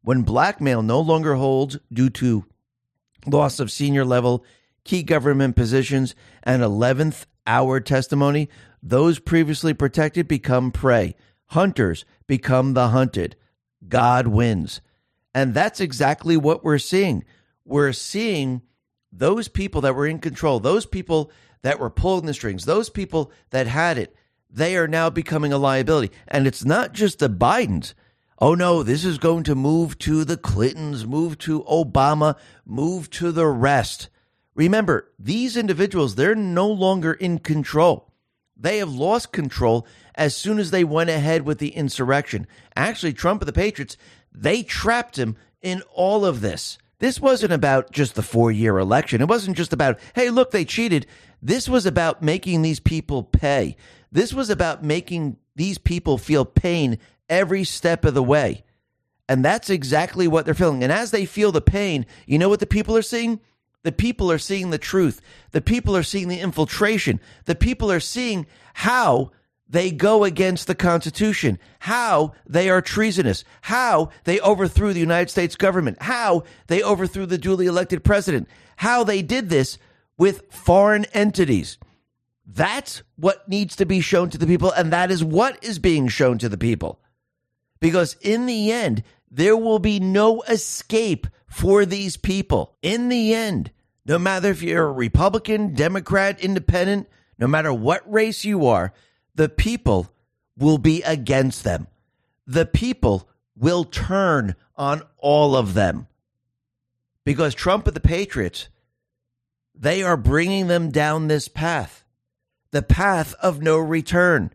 [0.02, 2.46] When blackmail no longer holds due to
[3.26, 4.43] loss of senior level
[4.84, 8.50] key government positions and 11th hour testimony,
[8.82, 11.15] those previously protected become prey.
[11.53, 13.35] Hunters become the hunted.
[13.87, 14.81] God wins.
[15.33, 17.23] And that's exactly what we're seeing.
[17.65, 18.61] We're seeing
[19.11, 23.31] those people that were in control, those people that were pulling the strings, those people
[23.51, 24.15] that had it,
[24.49, 26.13] they are now becoming a liability.
[26.27, 27.93] And it's not just the Bidens.
[28.39, 33.31] Oh no, this is going to move to the Clintons, move to Obama, move to
[33.31, 34.09] the rest.
[34.55, 38.12] Remember, these individuals, they're no longer in control.
[38.63, 42.47] They have lost control as soon as they went ahead with the insurrection.
[42.78, 43.97] Actually, Trump and the Patriots,
[44.32, 46.78] they trapped him in all of this.
[46.99, 49.19] This wasn't about just the four year election.
[49.19, 51.06] It wasn't just about, hey, look, they cheated.
[51.41, 53.76] This was about making these people pay.
[54.13, 58.63] This was about making these people feel pain every step of the way.
[59.28, 60.84] And that's exactly what they're feeling.
[60.84, 63.41] And as they feel the pain, you know what the people are seeing?
[63.84, 65.22] The people are seeing the truth.
[65.52, 67.19] The people are seeing the infiltration.
[67.46, 69.32] The people are seeing how
[69.67, 75.56] they go against the Constitution, how they are treasonous, how they overthrew the United States
[75.56, 79.78] government, how they overthrew the duly elected president, how they did this
[80.17, 81.78] with foreign entities.
[82.46, 86.08] That's what needs to be shown to the people, and that is what is being
[86.08, 87.00] shown to the people.
[87.80, 89.04] Because in the end,
[89.36, 92.76] there will be no escape for these people.
[92.84, 93.72] In the end,
[94.06, 98.93] no matter if you're a Republican, Democrat, Independent, no matter what race you are,
[99.34, 100.13] the people
[100.56, 101.88] will be against them.
[102.46, 106.08] The people will turn on all of them.
[107.26, 108.69] Because Trump and the Patriots,
[109.74, 112.04] they are bringing them down this path,
[112.69, 114.54] the path of no return,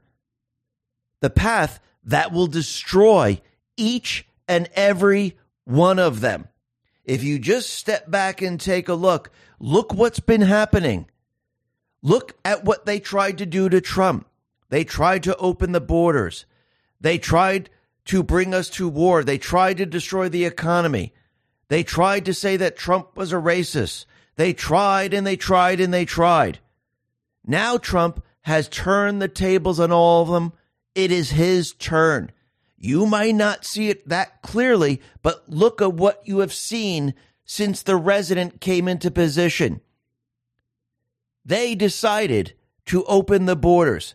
[1.21, 3.41] the path that will destroy
[3.77, 6.49] each and every one of them.
[7.05, 9.31] If you just step back and take a look,
[9.61, 11.07] look what's been happening.
[12.03, 14.27] Look at what they tried to do to Trump.
[14.71, 16.47] They tried to open the borders.
[17.01, 17.71] They tried
[18.07, 19.25] to bring us to war.
[19.25, 21.13] They tried to destroy the economy.
[21.69, 24.07] They tried to say that Trump was a racist.
[24.37, 26.61] They tried and they tried and they tried.
[27.47, 30.53] Now Trump has turned the tables on all of them.
[30.95, 32.31] It is his turn.
[32.79, 37.15] You might not see it that clearly, but look at what you have seen
[37.45, 39.81] since the resident came into position.
[41.45, 42.55] They decided
[42.87, 44.15] to open the borders.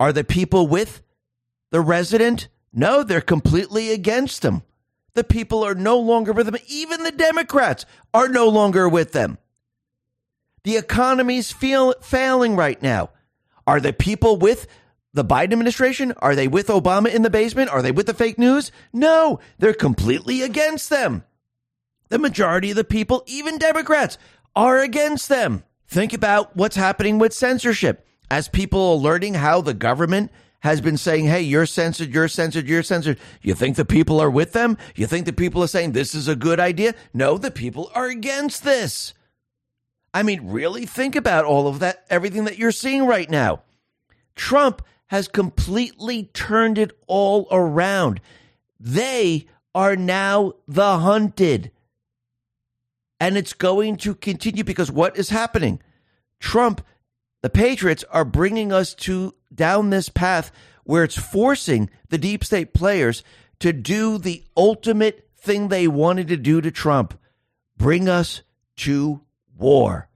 [0.00, 1.02] Are the people with
[1.70, 2.48] the resident?
[2.72, 4.62] No, they're completely against them.
[5.14, 6.56] The people are no longer with them.
[6.68, 7.84] Even the Democrats
[8.14, 9.36] are no longer with them.
[10.64, 13.10] The economy's feel, failing right now.
[13.66, 14.66] Are the people with
[15.14, 16.12] the Biden administration?
[16.18, 17.70] Are they with Obama in the basement?
[17.70, 18.72] Are they with the fake news?
[18.92, 21.24] No, they're completely against them.
[22.08, 24.18] The majority of the people, even Democrats,
[24.54, 25.64] are against them.
[25.86, 28.06] Think about what's happening with censorship.
[28.30, 32.68] As people are learning how the government has been saying, hey, you're censored, you're censored,
[32.68, 33.18] you're censored.
[33.42, 34.78] You think the people are with them?
[34.94, 36.94] You think the people are saying this is a good idea?
[37.12, 39.12] No, the people are against this.
[40.14, 43.62] I mean, really think about all of that, everything that you're seeing right now.
[44.34, 44.82] Trump
[45.12, 48.18] has completely turned it all around.
[48.80, 51.70] They are now the hunted.
[53.20, 55.82] And it's going to continue because what is happening?
[56.40, 56.80] Trump,
[57.42, 60.50] the Patriots are bringing us to down this path
[60.84, 63.22] where it's forcing the deep state players
[63.60, 67.20] to do the ultimate thing they wanted to do to Trump
[67.76, 68.40] bring us
[68.76, 69.20] to
[69.58, 70.08] war.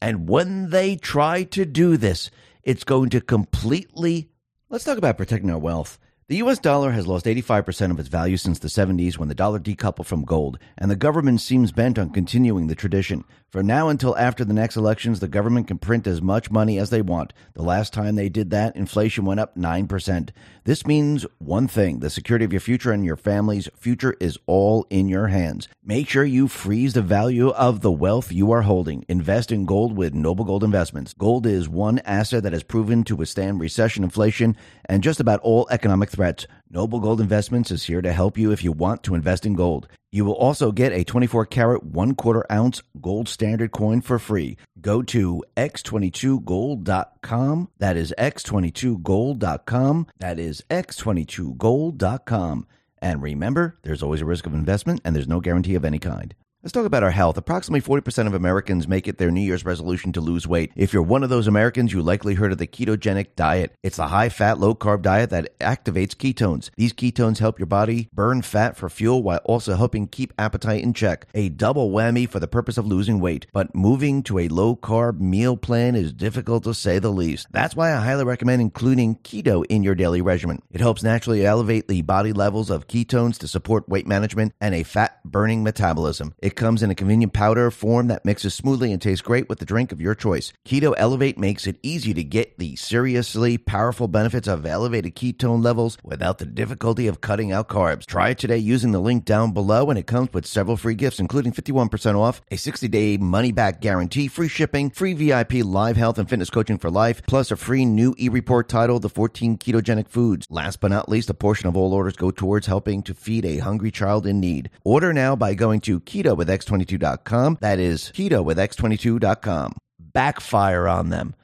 [0.00, 2.30] And when they try to do this,
[2.62, 4.30] it's going to completely.
[4.68, 5.98] Let's talk about protecting our wealth.
[6.28, 9.58] The US dollar has lost 85% of its value since the 70s when the dollar
[9.58, 13.24] decoupled from gold, and the government seems bent on continuing the tradition.
[13.50, 16.90] From now until after the next elections, the government can print as much money as
[16.90, 17.32] they want.
[17.54, 20.30] The last time they did that, inflation went up 9%.
[20.62, 24.86] This means one thing the security of your future and your family's future is all
[24.88, 25.66] in your hands.
[25.82, 29.04] Make sure you freeze the value of the wealth you are holding.
[29.08, 31.12] Invest in gold with Noble Gold Investments.
[31.14, 35.66] Gold is one asset that has proven to withstand recession, inflation, and just about all
[35.72, 36.46] economic threats.
[36.72, 39.88] Noble Gold Investments is here to help you if you want to invest in gold.
[40.12, 44.56] You will also get a 24 karat, one quarter ounce gold standard coin for free.
[44.80, 47.68] Go to x22gold.com.
[47.78, 50.06] That is x22gold.com.
[50.20, 52.66] That is x22gold.com.
[53.02, 56.32] And remember, there's always a risk of investment and there's no guarantee of any kind.
[56.62, 57.38] Let's talk about our health.
[57.38, 60.72] Approximately 40% of Americans make it their New Year's resolution to lose weight.
[60.76, 63.72] If you're one of those Americans, you likely heard of the ketogenic diet.
[63.82, 66.68] It's a high fat, low carb diet that activates ketones.
[66.76, 70.92] These ketones help your body burn fat for fuel while also helping keep appetite in
[70.92, 71.28] check.
[71.32, 73.46] A double whammy for the purpose of losing weight.
[73.54, 77.46] But moving to a low carb meal plan is difficult to say the least.
[77.50, 80.60] That's why I highly recommend including keto in your daily regimen.
[80.70, 84.82] It helps naturally elevate the body levels of ketones to support weight management and a
[84.82, 86.34] fat burning metabolism.
[86.56, 89.92] Comes in a convenient powder form that mixes smoothly and tastes great with the drink
[89.92, 90.52] of your choice.
[90.66, 95.98] Keto Elevate makes it easy to get the seriously powerful benefits of elevated ketone levels
[96.02, 98.06] without the difficulty of cutting out carbs.
[98.06, 101.20] Try it today using the link down below, and it comes with several free gifts,
[101.20, 106.18] including 51% off, a 60 day money back guarantee, free shipping, free VIP live health
[106.18, 110.08] and fitness coaching for life, plus a free new e report titled The 14 Ketogenic
[110.08, 110.46] Foods.
[110.50, 113.58] Last but not least, a portion of all orders go towards helping to feed a
[113.58, 114.70] hungry child in need.
[114.84, 117.58] Order now by going to keto with x22.com.
[117.60, 119.74] That is keto with x22.com.
[119.98, 121.34] Backfire on them.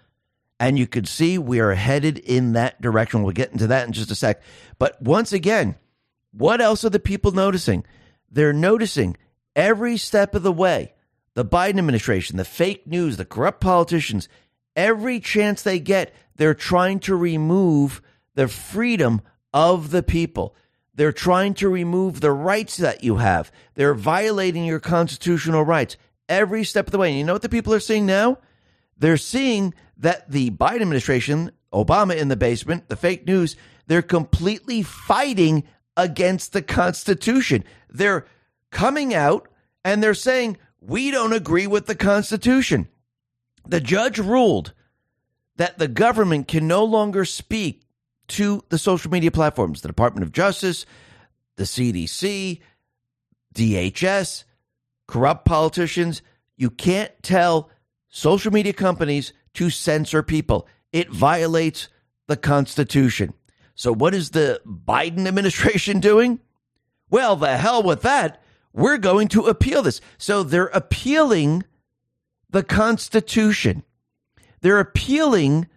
[0.59, 3.23] And you could see we are headed in that direction.
[3.23, 4.41] We'll get into that in just a sec.
[4.79, 5.75] But once again,
[6.33, 7.85] what else are the people noticing?
[8.31, 9.19] They're noticing
[9.55, 10.95] every step of the way
[11.35, 14.31] the Biden administration, the fake news, the corrupt politicians,
[14.75, 18.01] every chance they get, they're trying to remove
[18.35, 19.21] the freedom
[19.53, 20.57] of the people.
[20.97, 23.53] They're trying to remove the rights that you have.
[23.75, 25.97] They're violating your constitutional rights
[26.29, 27.11] every step of the way.
[27.11, 28.39] And you know what the people are seeing now?
[28.99, 34.83] They're seeing that the Biden administration, Obama in the basement, the fake news, they're completely
[34.83, 35.65] fighting
[35.97, 37.63] against the Constitution.
[37.91, 38.27] They're
[38.71, 39.49] coming out
[39.85, 42.89] and they're saying, we don't agree with the Constitution.
[43.67, 44.73] The judge ruled
[45.57, 47.83] that the government can no longer speak
[48.29, 50.87] to the social media platforms, the Department of Justice,
[51.57, 52.61] the CDC,
[53.55, 54.45] DHS,
[55.07, 56.23] corrupt politicians.
[56.57, 57.71] You can't tell
[58.09, 60.67] social media companies to censor people.
[60.93, 61.89] It violates
[62.27, 63.35] the Constitution.
[63.75, 66.41] So, what is the Biden administration doing?
[67.11, 68.43] Well, the hell with that.
[68.73, 70.01] We're going to appeal this.
[70.19, 71.65] So, they're appealing
[72.51, 73.85] the Constitution.
[74.61, 75.69] They're appealing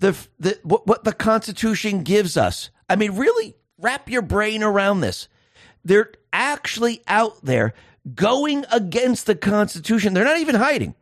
[0.00, 2.70] the, the what, what the Constitution gives us.
[2.88, 5.28] I mean, really wrap your brain around this.
[5.84, 7.74] They're actually out there
[8.14, 10.14] going against the Constitution.
[10.14, 10.94] They're not even hiding.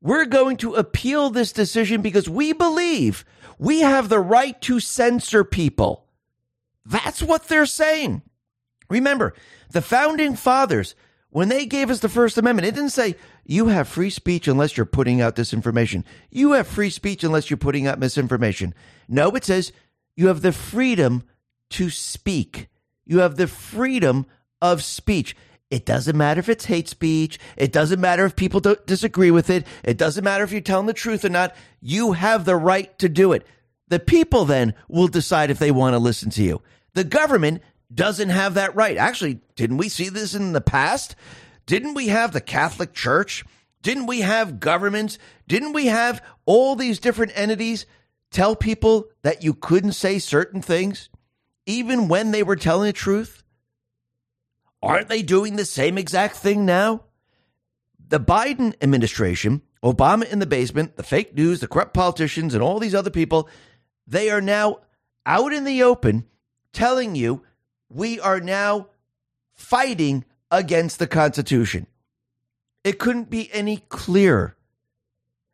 [0.00, 3.24] We're going to appeal this decision because we believe
[3.58, 6.06] we have the right to censor people.
[6.86, 8.22] That's what they're saying.
[8.88, 9.34] Remember,
[9.70, 10.94] the founding fathers,
[11.30, 14.76] when they gave us the First Amendment, it didn't say you have free speech unless
[14.76, 16.04] you're putting out disinformation.
[16.30, 18.74] You have free speech unless you're putting out misinformation.
[19.08, 19.72] No, it says
[20.16, 21.22] you have the freedom
[21.70, 22.68] to speak.
[23.06, 24.26] You have the freedom
[24.60, 25.36] of speech.
[25.70, 27.38] It doesn't matter if it's hate speech.
[27.56, 29.66] It doesn't matter if people don't disagree with it.
[29.84, 31.54] It doesn't matter if you're telling the truth or not.
[31.80, 33.46] You have the right to do it.
[33.86, 36.60] The people then will decide if they want to listen to you.
[36.94, 37.62] The government
[37.92, 38.96] doesn't have that right.
[38.96, 41.16] Actually, didn't we see this in the past?
[41.66, 43.44] Didn't we have the Catholic Church?
[43.82, 45.18] Didn't we have governments?
[45.48, 47.86] Didn't we have all these different entities
[48.30, 51.08] tell people that you couldn't say certain things,
[51.66, 53.42] even when they were telling the truth?
[54.82, 57.04] Aren't they doing the same exact thing now?
[58.08, 62.78] The Biden administration, Obama in the basement, the fake news, the corrupt politicians, and all
[62.78, 63.48] these other people,
[64.06, 64.78] they are now
[65.26, 66.26] out in the open
[66.72, 67.42] telling you
[67.90, 68.86] we are now
[69.52, 71.86] fighting against the Constitution.
[72.84, 74.56] It couldn't be any clearer.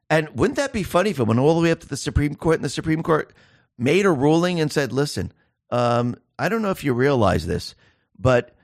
[0.09, 2.37] And wouldn't that be funny if it went all the way up to the Supreme
[2.37, 3.32] Court and the Supreme Court
[3.76, 5.32] made a ruling and said, listen,
[5.70, 7.74] um, I don't know if you realize this,
[8.18, 8.55] but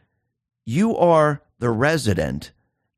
[0.64, 2.52] you are the resident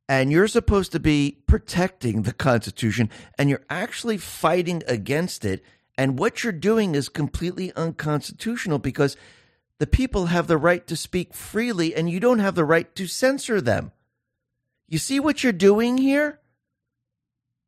[0.09, 3.09] and you're supposed to be protecting the Constitution
[3.39, 5.65] and you're actually fighting against it.
[5.97, 9.17] And what you're doing is completely unconstitutional because
[9.79, 13.07] the people have the right to speak freely and you don't have the right to
[13.07, 13.93] censor them.
[14.89, 16.41] You see what you're doing here?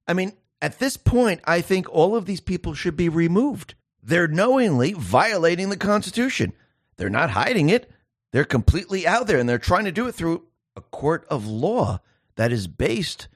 [0.06, 3.74] I mean, at this point, I think all of these people should be removed.
[4.02, 6.52] They're knowingly violating the Constitution.
[6.96, 7.90] They're not hiding it.
[8.32, 10.44] They're completely out there and they're trying to do it through
[10.76, 12.00] a court of law
[12.36, 13.28] that is based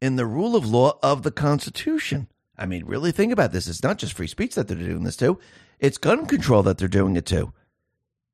[0.00, 2.28] in the rule of law of the Constitution.
[2.56, 3.66] I mean, really think about this.
[3.66, 5.38] It's not just free speech that they're doing this to,
[5.78, 7.52] it's gun control that they're doing it to.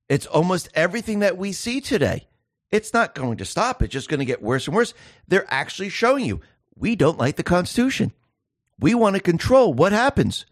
[0.08, 2.26] It's almost everything that we see today.
[2.70, 3.82] It's not going to stop.
[3.82, 4.94] It's just going to get worse and worse.
[5.28, 6.40] They're actually showing you
[6.76, 8.12] we don't like the Constitution.
[8.78, 10.44] We want to control what happens,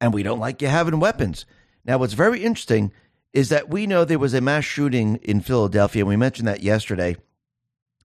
[0.00, 1.44] and we don't like you having weapons.
[1.84, 2.92] Now, what's very interesting
[3.32, 6.62] is that we know there was a mass shooting in Philadelphia, and we mentioned that
[6.62, 7.16] yesterday.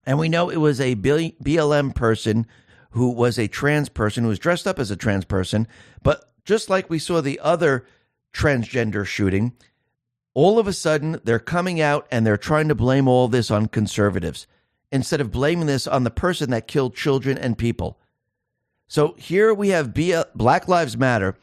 [0.06, 2.48] And we know it was a BLM person
[2.92, 5.68] who was a trans person who was dressed up as a trans person.
[6.04, 7.86] But just like we saw the other
[8.34, 9.54] transgender shooting,
[10.34, 13.68] all of a sudden they're coming out and they're trying to blame all this on
[13.68, 14.48] conservatives
[14.92, 18.00] instead of blaming this on the person that killed children and people.
[18.88, 21.38] So here we have uh, Black Lives Matter.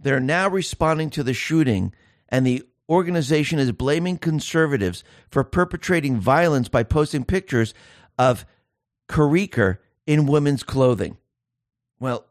[0.00, 1.92] They're now responding to the shooting,
[2.28, 7.74] and the organization is blaming conservatives for perpetrating violence by posting pictures
[8.18, 8.44] of
[9.08, 11.18] Carriker in women's clothing.
[12.00, 12.26] Well,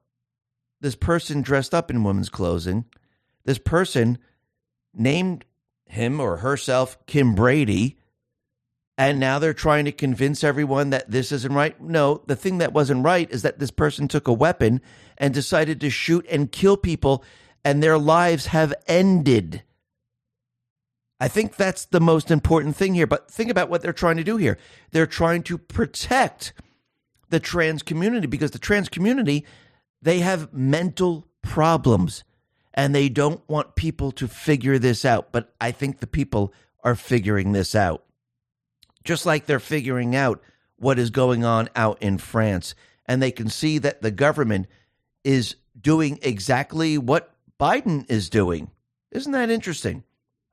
[0.82, 2.86] this person dressed up in women's clothing,
[3.48, 4.18] this person
[4.94, 5.46] named
[5.86, 7.96] him or herself Kimbrady,
[8.98, 11.80] and now they're trying to convince everyone that this isn't right.
[11.82, 14.82] No, the thing that wasn't right is that this person took a weapon
[15.18, 17.24] and decided to shoot and kill people,
[17.64, 19.64] and their lives have ended.
[21.22, 23.08] I think that's the most important thing here.
[23.08, 24.58] But think about what they're trying to do here.
[24.92, 26.52] They're trying to protect
[27.30, 29.46] the trans community because the trans community,
[30.02, 32.26] they have mental problems
[32.78, 35.32] and they don't want people to figure this out.
[35.32, 36.54] But I think the people
[36.84, 38.06] are figuring this out.
[39.04, 40.42] Just like they're figuring out
[40.78, 42.76] what is going on out in France.
[43.08, 44.68] And they can see that the government
[45.24, 48.70] is doing exactly what Biden is doing.
[49.12, 50.04] Isn't that interesting?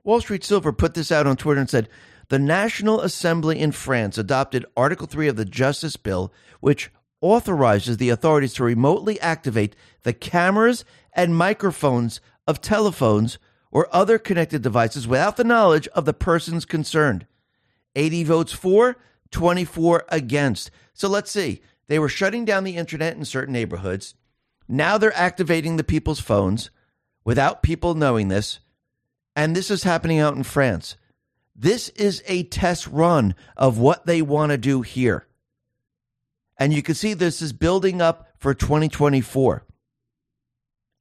[0.02, 1.90] Wall Street Silver put this out on Twitter and said
[2.30, 8.08] the National Assembly in France adopted Article 3 of the Justice Bill, which authorizes the
[8.08, 13.38] authorities to remotely activate the cameras and microphones of telephones
[13.70, 17.26] or other connected devices without the knowledge of the persons concerned.
[17.96, 18.96] 80 votes for,
[19.32, 20.70] 24 against.
[20.92, 21.60] So let's see.
[21.88, 24.14] They were shutting down the internet in certain neighborhoods.
[24.68, 26.70] Now they're activating the people's phones
[27.24, 28.60] without people knowing this.
[29.36, 30.96] And this is happening out in France.
[31.56, 35.26] This is a test run of what they want to do here.
[36.56, 39.64] And you can see this is building up for 2024.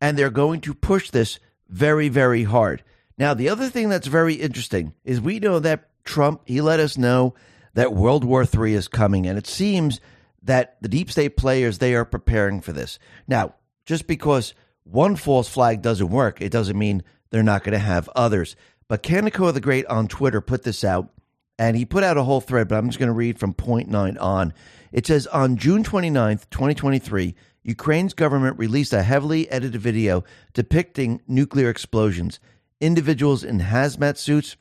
[0.04, 1.40] And they're going to push this
[1.70, 2.84] very, very hard.
[3.18, 6.98] Now, the other thing that's very interesting is we know that Trump, he let us
[6.98, 7.36] know
[7.74, 9.26] that World War III is coming.
[9.26, 10.02] And it seems
[10.44, 13.00] that the deep state players, they are preparing for this.
[13.28, 17.80] Now, just because one false flag doesn't work, it doesn't mean they're not going to
[17.80, 18.58] have others.
[18.88, 21.10] But Kanekoa the Great on Twitter put this out,
[21.58, 23.90] and he put out a whole thread, but I'm just going to read from point
[23.90, 24.54] nine on.
[24.92, 31.70] It says On June 29th, 2023, Ukraine's government released a heavily edited video depicting nuclear
[31.70, 32.40] explosions,
[32.82, 34.58] individuals in hazmat suits,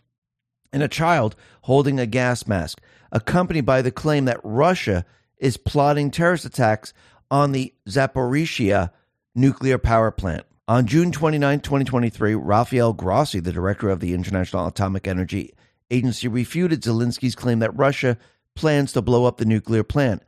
[0.72, 2.80] and a child holding a gas mask,
[3.10, 5.04] accompanied by the claim that Russia
[5.36, 6.94] is plotting terrorist attacks
[7.30, 8.90] on the Zaporizhia
[9.34, 10.44] nuclear power plant.
[10.68, 15.52] On June 29, 2023, Rafael Grossi, the director of the International Atomic Energy
[15.90, 18.16] Agency, refuted Zelensky's claim that Russia
[18.54, 20.22] plans to blow up the nuclear plant.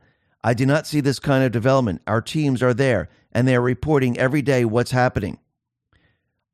[0.45, 2.03] I do not see this kind of development.
[2.05, 5.39] Our teams are there, and they are reporting every day what's happening.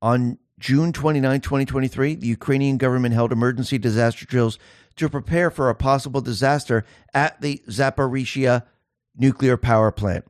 [0.01, 4.57] On June 29, 2023, the Ukrainian government held emergency disaster drills
[4.95, 8.63] to prepare for a possible disaster at the Zaporizhia
[9.17, 10.23] nuclear power plant.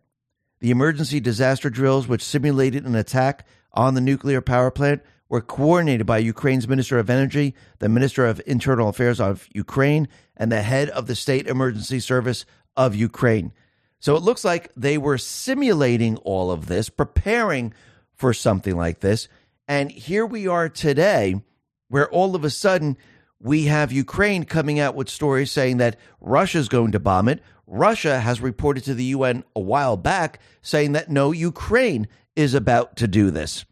[0.59, 6.07] The emergency disaster drills, which simulated an attack on the nuclear power plant, were coordinated
[6.07, 10.89] by Ukraine's Minister of Energy, the Minister of Internal Affairs of Ukraine, and the head
[10.89, 12.43] of the State Emergency Service
[12.75, 13.53] of Ukraine.
[13.99, 17.73] So it looks like they were simulating all of this, preparing
[18.13, 19.27] for something like this.
[19.67, 21.41] And here we are today,
[21.87, 22.97] where all of a sudden
[23.39, 27.41] we have Ukraine coming out with stories saying that Russia's going to bomb it.
[27.67, 32.95] Russia has reported to the UN a while back saying that no, Ukraine is about
[32.97, 33.65] to do this.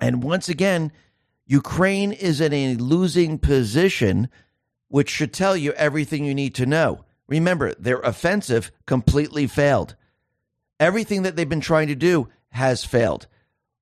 [0.00, 0.92] And once again,
[1.46, 4.28] Ukraine is in a losing position,
[4.88, 7.04] which should tell you everything you need to know.
[7.32, 9.96] Remember, their offensive completely failed.
[10.78, 13.26] Everything that they've been trying to do has failed.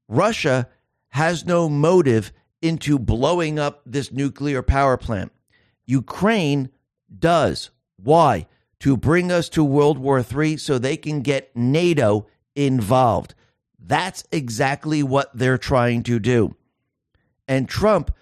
[0.07, 0.69] Russia
[1.09, 2.33] has no motive
[2.63, 5.33] into blowing up this nuclear power plant.
[5.85, 6.71] Ukraine
[7.19, 7.71] does.
[7.97, 8.47] Why?
[8.81, 13.35] To bring us to World War III so they can get NATO involved.
[13.81, 16.55] That's exactly what they're trying to do.
[17.49, 18.15] And Trump,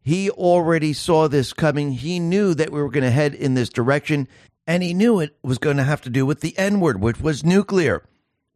[0.00, 1.90] he already saw this coming.
[1.90, 4.28] He knew that we were going to head in this direction,
[4.66, 7.20] and he knew it was going to have to do with the N word, which
[7.20, 8.02] was nuclear.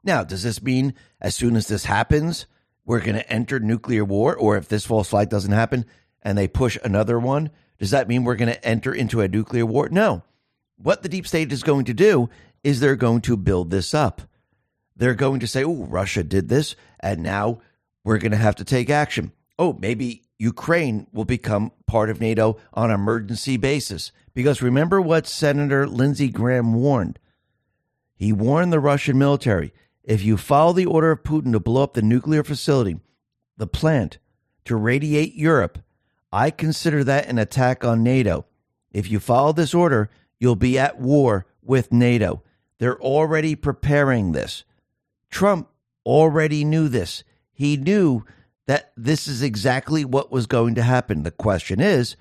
[0.03, 2.47] Now, does this mean as soon as this happens,
[2.85, 4.35] we're going to enter nuclear war?
[4.35, 5.85] Or if this false flag doesn't happen
[6.23, 9.67] and they push another one, does that mean we're going to enter into a nuclear
[9.67, 9.89] war?
[9.89, 10.23] No.
[10.77, 12.31] What the deep state is going to do
[12.65, 14.23] is they're going to build this up.
[14.97, 17.61] They're going to say, oh, Russia did this, and now
[18.05, 19.33] we're going to have to take action.
[19.59, 24.13] Oh, maybe Ukraine will become part of NATO on an emergency basis.
[24.41, 27.19] Because remember what Senator Lindsey Graham warned.
[28.15, 29.71] He warned the Russian military
[30.03, 32.99] if you follow the order of Putin to blow up the nuclear facility,
[33.59, 34.17] the plant,
[34.65, 35.81] to radiate Europe,
[36.33, 38.47] I consider that an attack on NATO.
[38.91, 42.43] If you follow this order, you'll be at war with NATO.
[42.79, 44.65] They're already preparing this.
[45.31, 45.69] Trump
[46.07, 47.25] already knew this.
[47.53, 48.25] He knew
[48.67, 51.25] that this is exactly what was going to happen.
[51.25, 52.17] The question is,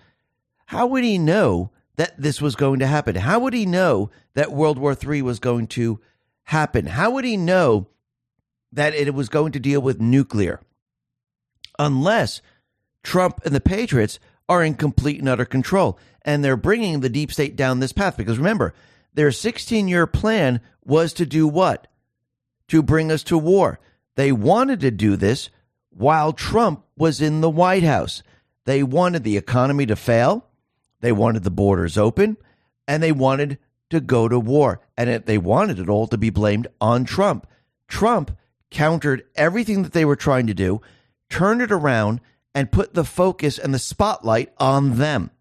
[0.65, 3.14] how would he know that this was going to happen?
[3.14, 6.00] How would he know that World War III was going to
[6.43, 6.86] happen?
[6.86, 7.88] How would he know
[8.72, 10.62] that it was going to deal with nuclear?
[11.78, 12.41] Unless
[13.04, 17.34] Trump and the Patriots are in complete and utter control and they're bringing the deep
[17.34, 18.16] state down this path.
[18.16, 18.74] Because remember,
[19.14, 21.88] their 16 year plan was to do what?
[22.70, 23.78] To bring us to war.
[24.16, 25.50] They wanted to do this
[25.89, 28.24] while Trump was in the White House.
[28.64, 30.45] They wanted the economy to fail.
[31.02, 32.38] They wanted the borders open
[32.88, 33.58] and they wanted
[33.89, 34.82] to go to war.
[34.97, 37.47] And it, they wanted it all to be blamed on Trump.
[37.88, 38.36] Trump
[38.70, 40.82] countered everything that they were trying to do,
[41.30, 42.22] turned it around,
[42.54, 45.32] and put the focus and the spotlight on them.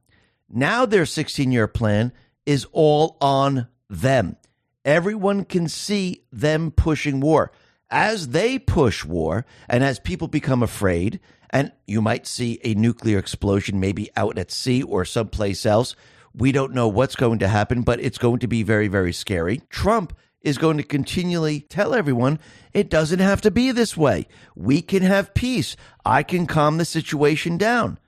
[0.49, 2.13] Now their 16 year plan
[2.47, 4.37] is all on them.
[4.85, 7.53] Everyone can see them pushing war.
[7.91, 11.21] As they push war and as people become afraid,
[11.51, 15.97] and you might see a nuclear explosion maybe out at sea or someplace else,
[16.35, 19.63] we don't know what's going to happen, but it's going to be very, very scary.
[19.71, 22.39] Trump is going to continually tell everyone
[22.73, 24.29] it doesn't have to be this way.
[24.55, 25.77] We can have peace.
[26.05, 27.99] I can calm the situation down.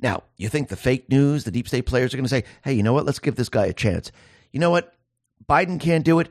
[0.00, 2.74] Now, you think the fake news, the deep state players are going to say, hey,
[2.74, 3.06] you know what?
[3.06, 4.12] Let's give this guy a chance.
[4.52, 4.94] You know what?
[5.48, 6.28] Biden can't do it.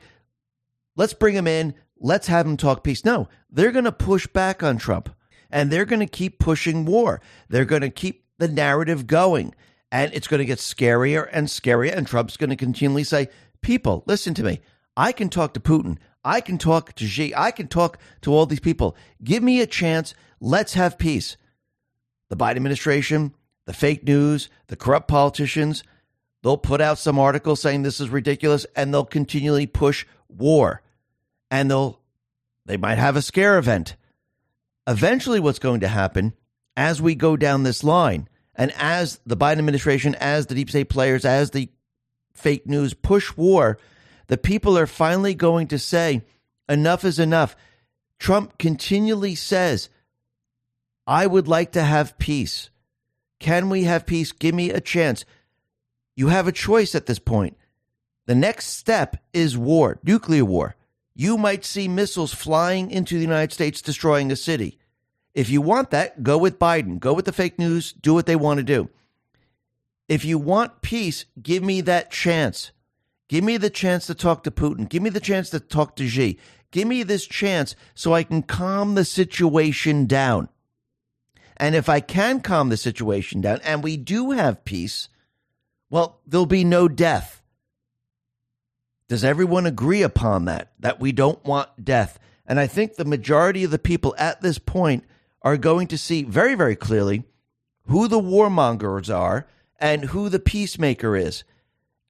[0.95, 1.73] Let's bring him in.
[1.99, 3.03] Let's have him talk peace.
[3.03, 5.09] No, they're going to push back on Trump
[5.51, 7.21] and they're going to keep pushing war.
[7.49, 9.53] They're going to keep the narrative going
[9.91, 11.95] and it's going to get scarier and scarier.
[11.95, 13.29] And Trump's going to continually say,
[13.61, 14.61] People, listen to me.
[14.95, 15.97] I can talk to Putin.
[16.23, 17.33] I can talk to Xi.
[17.35, 18.95] I can talk to all these people.
[19.23, 20.13] Give me a chance.
[20.39, 21.37] Let's have peace.
[22.29, 23.33] The Biden administration,
[23.65, 25.83] the fake news, the corrupt politicians,
[26.43, 30.81] they'll put out some article saying this is ridiculous and they'll continually push war.
[31.49, 32.01] And they'll
[32.65, 33.95] they might have a scare event.
[34.87, 36.33] Eventually what's going to happen
[36.77, 40.89] as we go down this line and as the Biden administration, as the deep state
[40.89, 41.69] players, as the
[42.33, 43.77] fake news push war,
[44.27, 46.23] the people are finally going to say,
[46.69, 47.55] enough is enough.
[48.17, 49.89] Trump continually says,
[51.05, 52.69] I would like to have peace.
[53.39, 54.31] Can we have peace?
[54.31, 55.25] Give me a chance.
[56.15, 57.57] You have a choice at this point.
[58.25, 60.76] The next step is war, nuclear war.
[61.19, 64.77] You might see missiles flying into the United States, destroying a city.
[65.33, 66.99] If you want that, go with Biden.
[66.99, 67.91] Go with the fake news.
[67.91, 68.91] Do what they want to do.
[70.07, 72.71] If you want peace, give me that chance.
[73.29, 74.87] Give me the chance to talk to Putin.
[74.87, 76.37] Give me the chance to talk to Xi.
[76.69, 80.49] Give me this chance so I can calm the situation down.
[81.57, 85.09] And if I can calm the situation down and we do have peace,
[85.89, 87.41] well, there'll be no death.
[89.07, 90.71] Does everyone agree upon that?
[90.79, 92.19] That we don't want death?
[92.45, 95.03] And I think the majority of the people at this point
[95.41, 97.23] are going to see very, very clearly
[97.87, 99.47] who the warmongers are
[99.79, 101.43] and who the peacemaker is.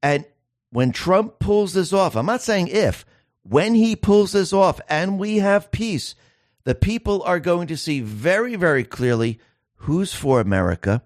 [0.01, 0.25] And
[0.71, 3.05] when Trump pulls this off, I'm not saying if,
[3.43, 6.15] when he pulls this off and we have peace,
[6.63, 9.39] the people are going to see very, very clearly
[9.81, 11.03] who's for America,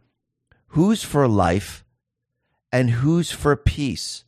[0.68, 1.84] who's for life,
[2.72, 4.24] and who's for peace.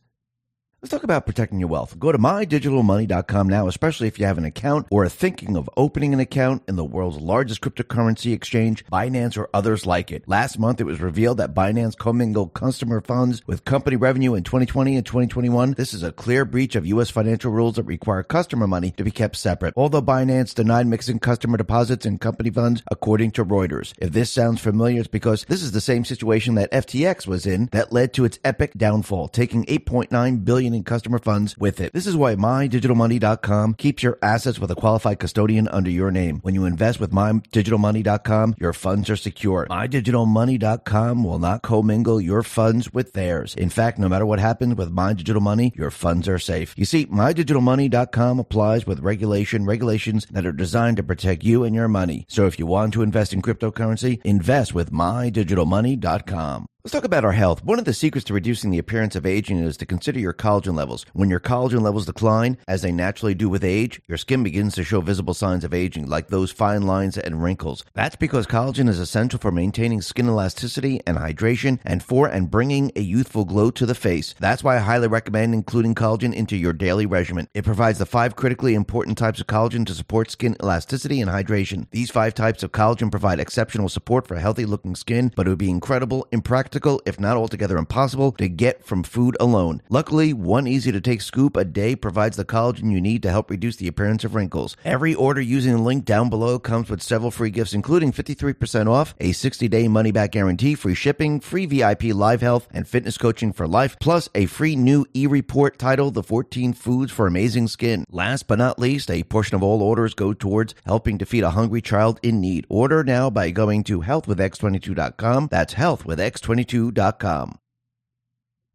[0.84, 1.98] Let's talk about protecting your wealth.
[1.98, 6.12] Go to mydigitalmoney.com now, especially if you have an account or are thinking of opening
[6.12, 10.28] an account in the world's largest cryptocurrency exchange, Binance or others like it.
[10.28, 14.96] Last month, it was revealed that Binance commingled customer funds with company revenue in 2020
[14.96, 15.72] and 2021.
[15.72, 17.08] This is a clear breach of U.S.
[17.08, 19.72] financial rules that require customer money to be kept separate.
[19.78, 23.94] Although Binance denied mixing customer deposits and company funds, according to Reuters.
[23.96, 27.70] If this sounds familiar, it's because this is the same situation that FTX was in
[27.72, 31.92] that led to its epic downfall, taking 8.9 billion in customer funds with it.
[31.92, 36.40] This is why MyDigitalMoney.com keeps your assets with a qualified custodian under your name.
[36.42, 39.66] When you invest with MyDigitalMoney.com, your funds are secure.
[39.70, 43.54] MyDigitalMoney.com will not commingle your funds with theirs.
[43.54, 46.74] In fact, no matter what happens with My Digital Money, your funds are safe.
[46.76, 51.88] You see, MyDigitalMoney.com applies with regulation, regulations that are designed to protect you and your
[51.88, 52.26] money.
[52.28, 56.66] So if you want to invest in cryptocurrency, invest with MyDigitalMoney.com.
[56.84, 57.64] Let's talk about our health.
[57.64, 60.74] One of the secrets to reducing the appearance of aging is to consider your collagen
[60.76, 61.06] levels.
[61.14, 64.84] When your collagen levels decline, as they naturally do with age, your skin begins to
[64.84, 67.86] show visible signs of aging, like those fine lines and wrinkles.
[67.94, 72.92] That's because collagen is essential for maintaining skin elasticity and hydration and for and bringing
[72.94, 74.34] a youthful glow to the face.
[74.38, 77.48] That's why I highly recommend including collagen into your daily regimen.
[77.54, 81.86] It provides the five critically important types of collagen to support skin elasticity and hydration.
[81.92, 85.58] These five types of collagen provide exceptional support for healthy looking skin, but it would
[85.58, 86.73] be incredible, impractical,
[87.06, 89.82] if not altogether impossible, to get from food alone.
[89.88, 93.50] Luckily, one easy to take scoop a day provides the collagen you need to help
[93.50, 94.76] reduce the appearance of wrinkles.
[94.84, 99.14] Every order using the link down below comes with several free gifts, including 53% off,
[99.20, 103.52] a 60 day money back guarantee, free shipping, free VIP live health and fitness coaching
[103.52, 108.04] for life, plus a free new e report titled The 14 Foods for Amazing Skin.
[108.10, 111.50] Last but not least, a portion of all orders go towards helping to feed a
[111.50, 112.66] hungry child in need.
[112.68, 115.48] Order now by going to healthwithx22.com.
[115.50, 116.63] That's healthwithx22.com.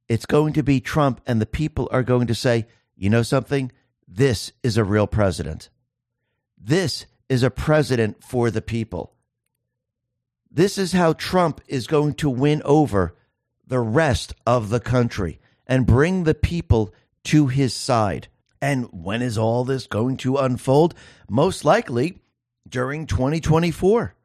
[0.08, 2.66] It's going to be Trump, and the people are going to say,
[2.96, 3.72] you know something?
[4.08, 5.70] This is a real president.
[6.58, 9.14] This is a president for the people.
[10.52, 13.16] This is how Trump is going to win over
[13.68, 16.94] the rest of the country and bring the people
[17.26, 18.28] to his side.
[18.62, 20.96] And when is all this going to unfold?
[21.30, 22.20] Most likely
[22.68, 24.16] during 2024.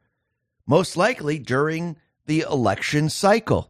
[0.65, 3.69] Most likely during the election cycle.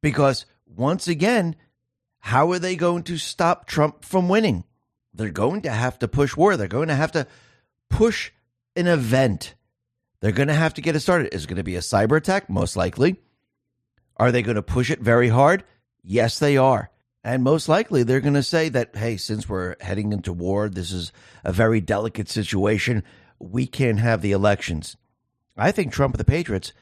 [0.00, 1.56] Because once again,
[2.18, 4.64] how are they going to stop Trump from winning?
[5.14, 6.56] They're going to have to push war.
[6.56, 7.26] They're going to have to
[7.88, 8.32] push
[8.74, 9.54] an event.
[10.20, 11.34] They're going to have to get it started.
[11.34, 12.50] Is it going to be a cyber attack?
[12.50, 13.16] Most likely.
[14.16, 15.64] Are they going to push it very hard?
[16.02, 16.90] Yes, they are.
[17.22, 20.92] And most likely they're going to say that, hey, since we're heading into war, this
[20.92, 21.12] is
[21.44, 23.02] a very delicate situation.
[23.38, 24.96] We can't have the elections.
[25.56, 26.72] I think Trump and the Patriots,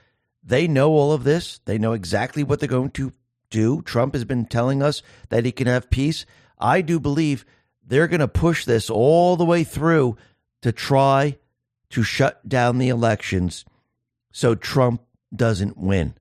[0.44, 1.60] they know all of this.
[1.64, 3.12] They know exactly what they're going to
[3.50, 3.82] do.
[3.82, 6.26] Trump has been telling us that he can have peace.
[6.58, 7.44] I do believe
[7.86, 10.16] they're going to push this all the way through
[10.62, 11.38] to try
[11.90, 13.64] to shut down the elections
[14.32, 15.02] so Trump
[15.34, 16.14] doesn't win.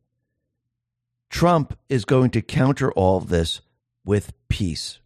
[1.29, 3.61] Trump is going to counter all this
[4.05, 4.99] with peace.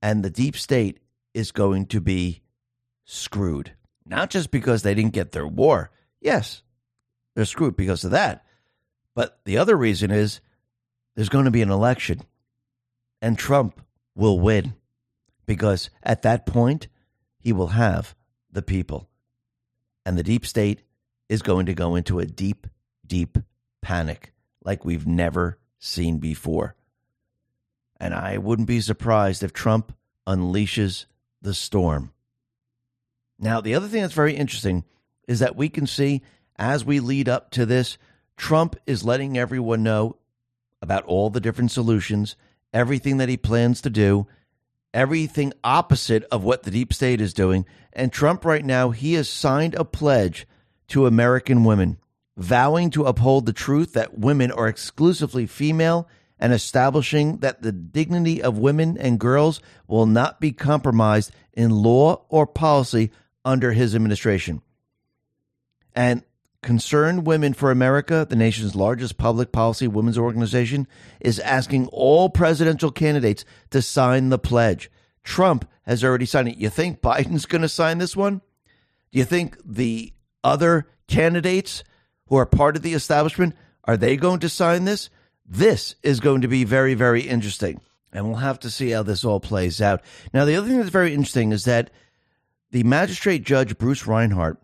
[0.00, 1.00] And the deep state
[1.34, 2.42] is going to be
[3.04, 3.72] screwed.
[4.04, 5.90] Not just because they didn't get their war.
[6.20, 6.62] Yes,
[7.36, 8.44] they're screwed because of that.
[9.14, 10.40] But the other reason is
[11.14, 12.22] there's going to be an election
[13.22, 13.80] and Trump
[14.14, 14.74] will win
[15.44, 16.88] because at that point,
[17.38, 18.14] he will have
[18.50, 19.08] the people.
[20.04, 20.82] And the deep state
[21.28, 22.66] is going to go into a deep,
[23.06, 23.38] deep
[23.82, 24.32] panic
[24.64, 26.74] like we've never seen before.
[28.00, 29.94] And I wouldn't be surprised if Trump
[30.26, 31.06] unleashes
[31.40, 32.12] the storm.
[33.38, 34.84] Now, the other thing that's very interesting
[35.28, 36.22] is that we can see
[36.58, 37.98] as we lead up to this,
[38.36, 40.16] Trump is letting everyone know
[40.82, 42.36] about all the different solutions,
[42.72, 44.26] everything that he plans to do,
[44.92, 47.64] everything opposite of what the deep state is doing.
[47.92, 50.46] And Trump, right now, he has signed a pledge
[50.88, 51.98] to American women,
[52.36, 58.42] vowing to uphold the truth that women are exclusively female and establishing that the dignity
[58.42, 63.10] of women and girls will not be compromised in law or policy
[63.44, 64.60] under his administration.
[65.94, 66.22] And
[66.66, 70.88] Concerned Women for America, the nation's largest public policy women's organization,
[71.20, 74.90] is asking all presidential candidates to sign the pledge.
[75.22, 76.56] Trump has already signed it.
[76.56, 78.42] You think Biden's going to sign this one?
[79.12, 80.12] Do you think the
[80.42, 81.84] other candidates
[82.26, 83.54] who are part of the establishment
[83.84, 85.08] are they going to sign this?
[85.48, 87.80] This is going to be very, very interesting.
[88.12, 90.02] And we'll have to see how this all plays out.
[90.34, 91.92] Now, the other thing that's very interesting is that
[92.72, 94.60] the magistrate judge, Bruce Reinhart,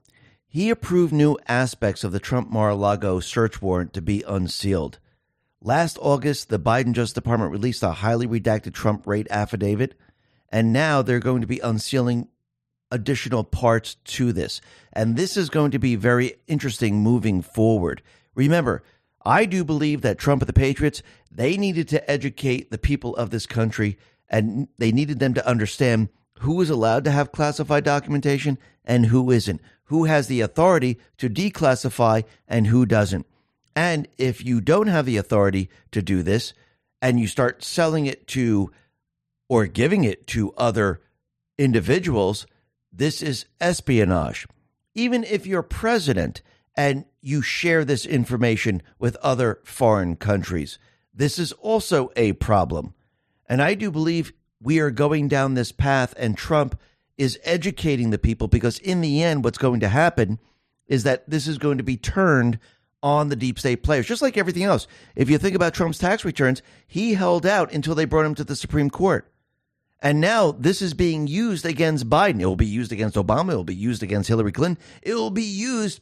[0.52, 4.98] he approved new aspects of the Trump Mar a Lago search warrant to be unsealed.
[5.62, 9.94] Last August, the Biden Justice Department released a highly redacted Trump rate affidavit,
[10.50, 12.28] and now they're going to be unsealing
[12.90, 14.60] additional parts to this.
[14.92, 18.02] And this is going to be very interesting moving forward.
[18.34, 18.82] Remember,
[19.24, 23.30] I do believe that Trump and the Patriots, they needed to educate the people of
[23.30, 23.96] this country
[24.28, 26.10] and they needed them to understand
[26.42, 31.30] who is allowed to have classified documentation and who isn't, who has the authority to
[31.30, 33.26] declassify and who doesn't.
[33.74, 36.52] And if you don't have the authority to do this
[37.00, 38.70] and you start selling it to
[39.48, 41.00] or giving it to other
[41.58, 42.46] individuals,
[42.92, 44.46] this is espionage.
[44.94, 46.42] Even if you're president
[46.76, 50.78] and you share this information with other foreign countries,
[51.14, 52.94] this is also a problem.
[53.48, 54.32] And I do believe
[54.62, 56.78] we are going down this path, and Trump
[57.18, 60.38] is educating the people because, in the end, what's going to happen
[60.86, 62.58] is that this is going to be turned
[63.02, 64.86] on the deep state players, just like everything else.
[65.16, 68.44] If you think about Trump's tax returns, he held out until they brought him to
[68.44, 69.28] the Supreme Court.
[70.00, 72.40] And now this is being used against Biden.
[72.40, 73.52] It will be used against Obama.
[73.52, 74.82] It will be used against Hillary Clinton.
[75.00, 76.00] It will be used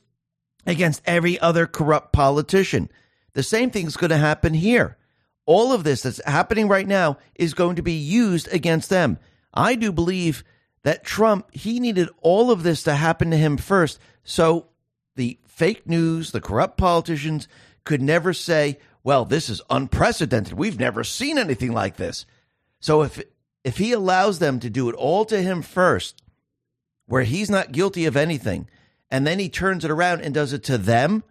[0.67, 2.91] against every other corrupt politician.
[3.35, 4.97] The same thing's going to happen here
[5.51, 9.19] all of this that's happening right now is going to be used against them.
[9.53, 10.45] I do believe
[10.85, 13.99] that Trump, he needed all of this to happen to him first.
[14.23, 14.69] So
[15.17, 17.49] the fake news, the corrupt politicians
[17.83, 20.53] could never say, well, this is unprecedented.
[20.53, 22.27] We've never seen anything like this.
[22.79, 23.21] So if
[23.65, 26.23] if he allows them to do it all to him first,
[27.07, 28.69] where he's not guilty of anything,
[29.11, 31.25] and then he turns it around and does it to them,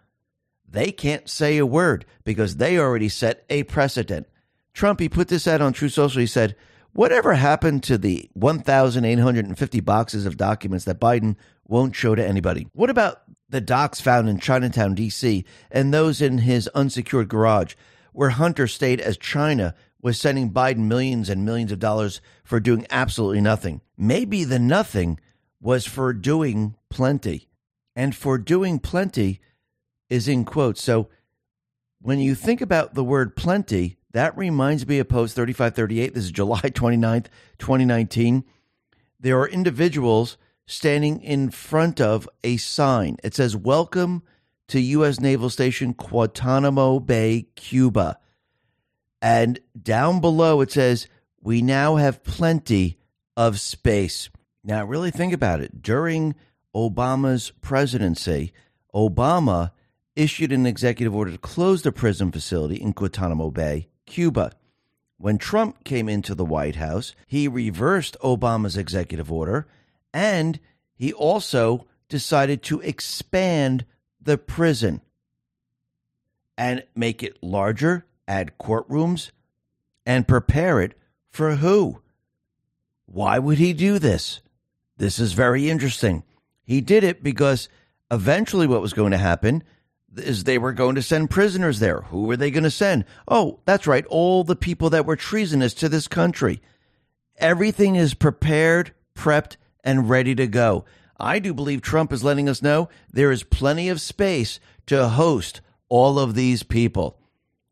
[0.72, 4.28] they can't say a word because they already set a precedent.
[4.74, 6.22] Trump, he put this out on Truth Social.
[6.22, 6.56] He said,
[6.94, 11.36] Whatever happened to the 1,850 boxes of documents that Biden
[11.68, 12.68] won't show to anybody?
[12.74, 17.76] What about the docs found in Chinatown, D.C., and those in his unsecured garage,
[18.12, 22.88] where Hunter stayed as China was sending Biden millions and millions of dollars for doing
[22.90, 23.82] absolutely nothing?
[23.98, 25.20] Maybe the nothing
[25.62, 27.50] was for doing plenty.
[27.96, 29.42] And for doing plenty,
[30.10, 30.84] is in quotes.
[30.84, 31.10] So
[32.02, 36.14] when you think about the word plenty, that reminds me of Post 3538.
[36.14, 37.28] This is July 29th,
[37.60, 38.44] 2019.
[39.20, 43.18] There are individuals standing in front of a sign.
[43.24, 44.24] It says, Welcome
[44.70, 45.20] to U.S.
[45.20, 48.18] Naval Station Guantanamo Bay, Cuba.
[49.22, 51.08] And down below it says,
[51.42, 52.98] We now have plenty
[53.36, 54.30] of space.
[54.64, 55.82] Now, really think about it.
[55.82, 56.36] During
[56.76, 58.54] Obama's presidency,
[58.94, 59.72] Obama
[60.16, 64.52] issued an executive order to close the prison facility in Guantanamo Bay, Cuba.
[65.18, 69.68] When Trump came into the White House, he reversed Obama's executive order
[70.14, 70.60] and
[70.96, 73.86] he also decided to expand
[74.22, 75.02] the prison
[76.58, 79.32] and make it larger, add courtrooms,
[80.06, 80.98] and prepare it
[81.30, 82.02] for who?
[83.06, 84.42] Why would he do this?
[84.98, 86.24] This is very interesting.
[86.64, 87.70] He did it because
[88.12, 89.64] eventually what was going to happen
[90.16, 92.02] is they were going to send prisoners there.
[92.02, 93.06] Who were they going to send?
[93.28, 96.62] Oh, that's right, all the people that were treasonous to this country.
[97.38, 100.86] Everything is prepared, prepped, and ready to go.
[101.20, 105.62] I do believe Trump is letting us know there is plenty of space to host
[105.90, 107.18] all of these people.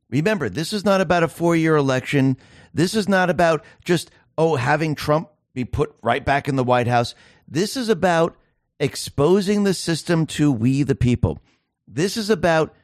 [0.10, 2.38] Remember, this is not about a four year election.
[2.74, 6.88] This is not about just, oh, having Trump be put right back in the White
[6.88, 7.16] House.
[7.48, 8.36] This is about
[8.80, 11.40] exposing the system to we, the people.
[11.88, 12.76] This is about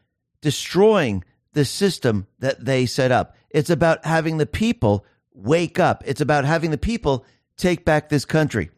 [0.42, 1.24] destroying
[1.54, 3.36] the system that they set up.
[3.50, 6.04] It's about having the people wake up.
[6.06, 7.26] It's about having the people
[7.58, 8.72] take back this country.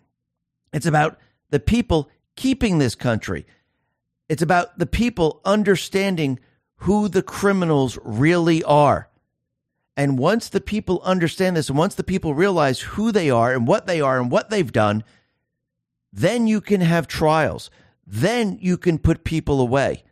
[0.73, 1.17] It's about
[1.49, 3.45] the people keeping this country.
[4.27, 6.39] It's about the people understanding
[6.77, 9.09] who the criminals really are.
[9.95, 13.65] And once the people understand this, and once the people realize who they are and
[13.65, 15.03] what they are and what they've done,
[16.11, 17.69] then you can have trials.
[18.05, 20.03] Then you can put people away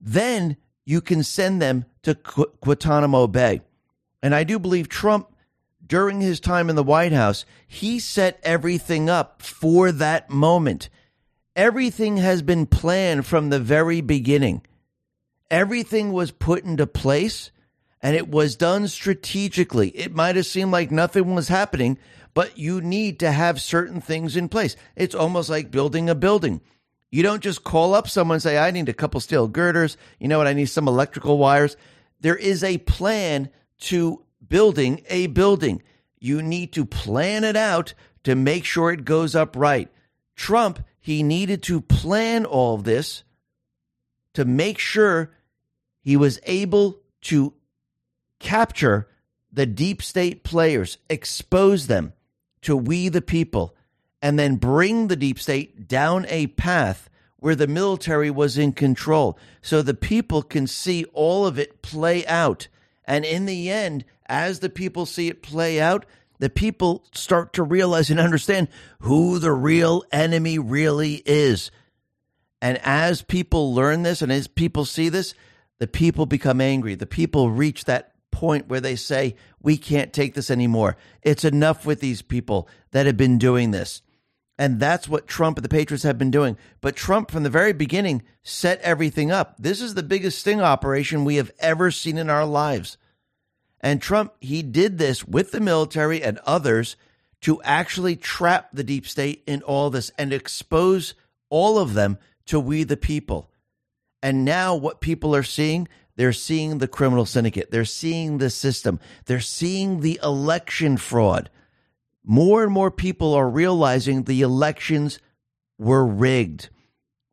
[0.00, 3.60] then you can send them to Guantanamo Bay.
[4.22, 5.28] And I do believe Trump,
[5.86, 10.88] during his time in the White House, he set everything up for that moment.
[11.56, 14.62] Everything has been planned from the very beginning.
[15.50, 17.50] Everything was put into place
[18.02, 19.88] and it was done strategically.
[19.90, 21.98] It might have seemed like nothing was happening,
[22.34, 24.76] but you need to have certain things in place.
[24.96, 26.60] It's almost like building a building.
[27.10, 29.96] You don't just call up someone and say, I need a couple steel girders.
[30.18, 30.46] You know what?
[30.46, 31.76] I need some electrical wires.
[32.20, 33.50] There is a plan
[33.80, 35.82] to building a building.
[36.18, 37.94] You need to plan it out
[38.24, 39.88] to make sure it goes up right.
[40.36, 43.24] Trump, he needed to plan all this
[44.34, 45.32] to make sure
[46.02, 47.54] he was able to
[48.38, 49.08] capture
[49.52, 52.12] the deep state players, expose them
[52.62, 53.74] to we the people,
[54.22, 57.08] and then bring the deep state down a path
[57.38, 62.26] where the military was in control so the people can see all of it play
[62.26, 62.68] out.
[63.04, 66.04] And in the end, as the people see it play out,
[66.38, 68.68] the people start to realize and understand
[69.00, 71.70] who the real enemy really is.
[72.62, 75.34] And as people learn this and as people see this,
[75.78, 76.94] the people become angry.
[76.94, 80.96] The people reach that point where they say, we can't take this anymore.
[81.22, 84.02] It's enough with these people that have been doing this.
[84.60, 86.58] And that's what Trump and the Patriots have been doing.
[86.82, 89.54] But Trump, from the very beginning, set everything up.
[89.58, 92.98] This is the biggest sting operation we have ever seen in our lives.
[93.80, 96.96] And Trump, he did this with the military and others
[97.40, 101.14] to actually trap the deep state in all this and expose
[101.48, 103.50] all of them to we the people.
[104.22, 107.70] And now, what people are seeing, they're seeing the criminal syndicate.
[107.70, 109.00] They're seeing the system.
[109.24, 111.48] They're seeing the election fraud.
[112.30, 115.18] More and more people are realizing the elections
[115.78, 116.68] were rigged.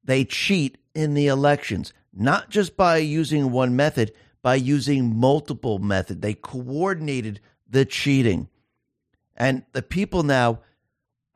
[0.03, 6.23] They cheat in the elections, not just by using one method, by using multiple method.
[6.23, 7.39] They coordinated
[7.69, 8.49] the cheating.
[9.35, 10.61] And the people now,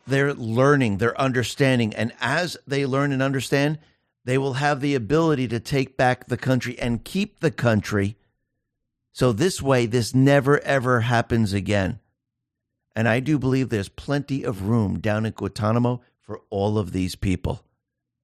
[0.07, 1.93] they're learning, they're understanding.
[1.93, 3.77] And as they learn and understand,
[4.25, 8.17] they will have the ability to take back the country and keep the country.
[9.13, 11.99] So this way, this never ever happens again.
[12.95, 17.15] And I do believe there's plenty of room down in Guantanamo for all of these
[17.15, 17.63] people.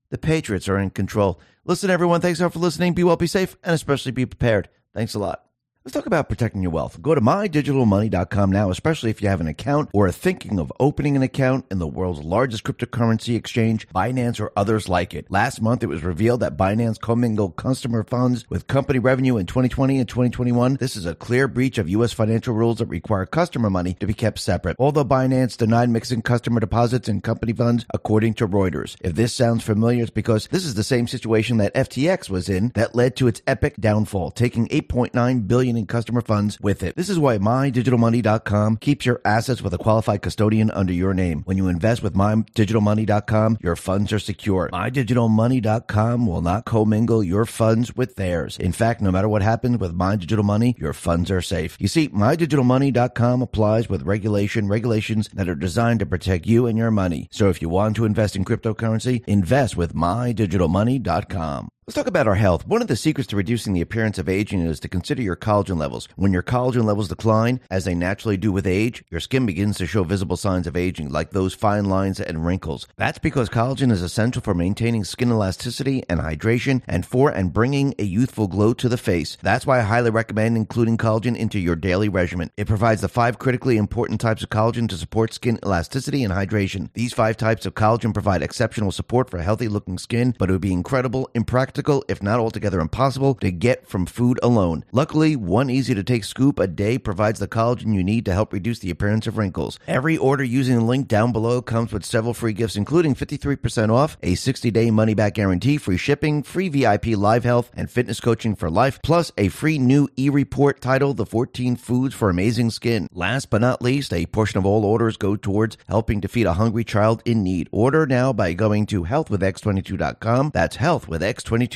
[0.09, 1.39] The Patriots are in control.
[1.65, 2.93] Listen, everyone, thanks for listening.
[2.93, 4.69] Be well, be safe, and especially be prepared.
[4.93, 5.46] Thanks a lot.
[5.87, 7.01] Let's talk about protecting your wealth.
[7.01, 11.15] Go to mydigitalmoney.com now, especially if you have an account or are thinking of opening
[11.15, 15.31] an account in the world's largest cryptocurrency exchange, Binance or others like it.
[15.31, 19.99] Last month, it was revealed that Binance commingled customer funds with company revenue in 2020
[19.99, 20.75] and 2021.
[20.75, 22.11] This is a clear breach of U.S.
[22.11, 24.75] financial rules that require customer money to be kept separate.
[24.77, 28.97] Although Binance denied mixing customer deposits and company funds, according to Reuters.
[28.99, 32.73] If this sounds familiar, it's because this is the same situation that FTX was in
[32.75, 36.95] that led to its epic downfall, taking 8.9 billion in customer funds with it.
[36.95, 41.43] This is why MyDigitalMoney.com keeps your assets with a qualified custodian under your name.
[41.45, 44.69] When you invest with MyDigitalMoney.com, your funds are secure.
[44.73, 48.57] MyDigitalMoney.com will not commingle your funds with theirs.
[48.57, 51.77] In fact, no matter what happens with My Digital Money, your funds are safe.
[51.79, 56.91] You see, MyDigitalMoney.com applies with regulation, regulations that are designed to protect you and your
[56.91, 57.29] money.
[57.31, 61.69] So if you want to invest in cryptocurrency, invest with MyDigitalMoney.com.
[61.87, 62.67] Let's talk about our health.
[62.67, 65.77] One of the secrets to reducing the appearance of aging is to consider your collagen
[65.77, 66.09] levels.
[66.17, 69.87] When your collagen levels decline, as they naturally do with age, your skin begins to
[69.87, 72.89] show visible signs of aging, like those fine lines and wrinkles.
[72.97, 77.95] That's because collagen is essential for maintaining skin elasticity and hydration and for and bringing
[77.97, 79.37] a youthful glow to the face.
[79.41, 82.51] That's why I highly recommend including collagen into your daily regimen.
[82.57, 86.89] It provides the five critically important types of collagen to support skin elasticity and hydration.
[86.95, 90.59] These five types of collagen provide exceptional support for healthy looking skin, but it would
[90.59, 91.76] be incredible, impractical,
[92.07, 94.83] if not altogether impossible, to get from food alone.
[94.91, 98.51] Luckily, one easy to take scoop a day provides the collagen you need to help
[98.53, 99.79] reduce the appearance of wrinkles.
[99.87, 104.17] Every order using the link down below comes with several free gifts, including 53% off,
[104.23, 108.55] a 60 day money back guarantee, free shipping, free VIP live health and fitness coaching
[108.55, 113.07] for life, plus a free new e report titled The 14 Foods for Amazing Skin.
[113.11, 116.53] Last but not least, a portion of all orders go towards helping to feed a
[116.53, 117.69] hungry child in need.
[117.71, 120.51] Order now by going to healthwithx22.com.
[120.53, 121.66] That's healthwithx22.com.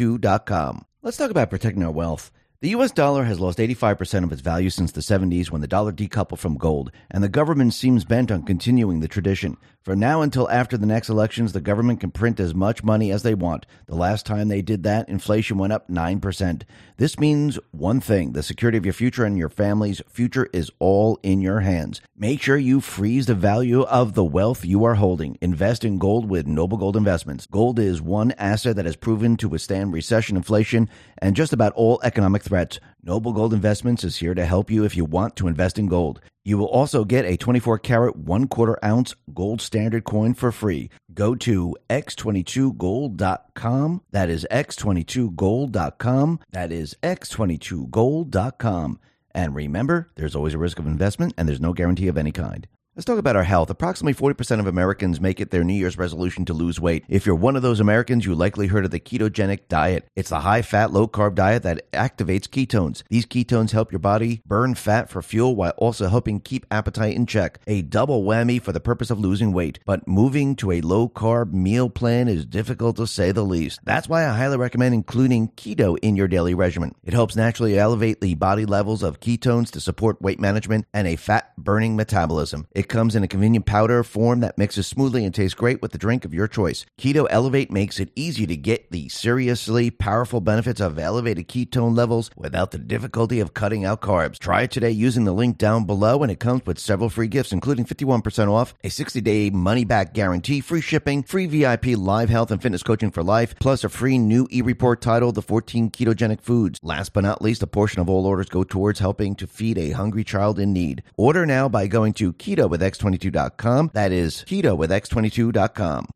[1.02, 2.32] Let's talk about protecting our wealth.
[2.62, 5.92] The US dollar has lost 85% of its value since the 70s when the dollar
[5.92, 9.58] decoupled from gold, and the government seems bent on continuing the tradition.
[9.84, 13.24] From now until after the next elections, the government can print as much money as
[13.24, 13.66] they want.
[13.88, 16.62] The last time they did that, inflation went up 9%.
[16.98, 21.20] This means one thing the security of your future and your family's future is all
[21.24, 22.00] in your hands.
[22.16, 25.40] Make sure you freeze the value of the wealth you are holding.
[25.42, 27.48] Invest in gold with Noble Gold Investments.
[27.48, 32.00] Gold is one asset that has proven to withstand recession, inflation, and just about all
[32.04, 32.80] economic threats.
[33.02, 36.22] Noble Gold Investments is here to help you if you want to invest in gold.
[36.44, 40.90] You will also get a 24 karat, one quarter ounce gold standard coin for free.
[41.14, 44.02] Go to x22gold.com.
[44.12, 46.40] That is x22gold.com.
[46.52, 49.00] That is x22gold.com.
[49.34, 52.68] And remember, there's always a risk of investment and there's no guarantee of any kind.
[52.94, 53.70] Let's talk about our health.
[53.70, 57.06] Approximately 40% of Americans make it their New Year's resolution to lose weight.
[57.08, 60.10] If you're one of those Americans, you likely heard of the ketogenic diet.
[60.14, 63.04] It's the high fat, low carb diet that activates ketones.
[63.10, 67.26] These ketones help your body burn fat for fuel while also helping keep appetite in
[67.28, 67.60] check.
[67.66, 69.80] A double whammy for the purpose of losing weight.
[69.86, 73.80] But moving to a low carb meal plan is difficult to say the least.
[73.86, 76.94] That's why I highly recommend including keto in your daily regimen.
[77.06, 81.16] It helps naturally elevate the body levels of ketones to support weight management and a
[81.16, 82.68] fat burning metabolism.
[82.82, 86.00] It comes in a convenient powder form that mixes smoothly and tastes great with the
[86.00, 86.84] drink of your choice.
[87.00, 92.32] Keto Elevate makes it easy to get the seriously powerful benefits of elevated ketone levels
[92.36, 94.40] without the difficulty of cutting out carbs.
[94.40, 97.52] Try it today using the link down below, and it comes with several free gifts,
[97.52, 102.50] including 51% off, a 60 day money back guarantee, free shipping, free VIP live health
[102.50, 106.42] and fitness coaching for life, plus a free new e report titled The 14 Ketogenic
[106.42, 106.80] Foods.
[106.82, 109.92] Last but not least, a portion of all orders go towards helping to feed a
[109.92, 111.04] hungry child in need.
[111.16, 113.92] Order now by going to keto with x22.com.
[113.94, 116.08] That is keto with x22.com.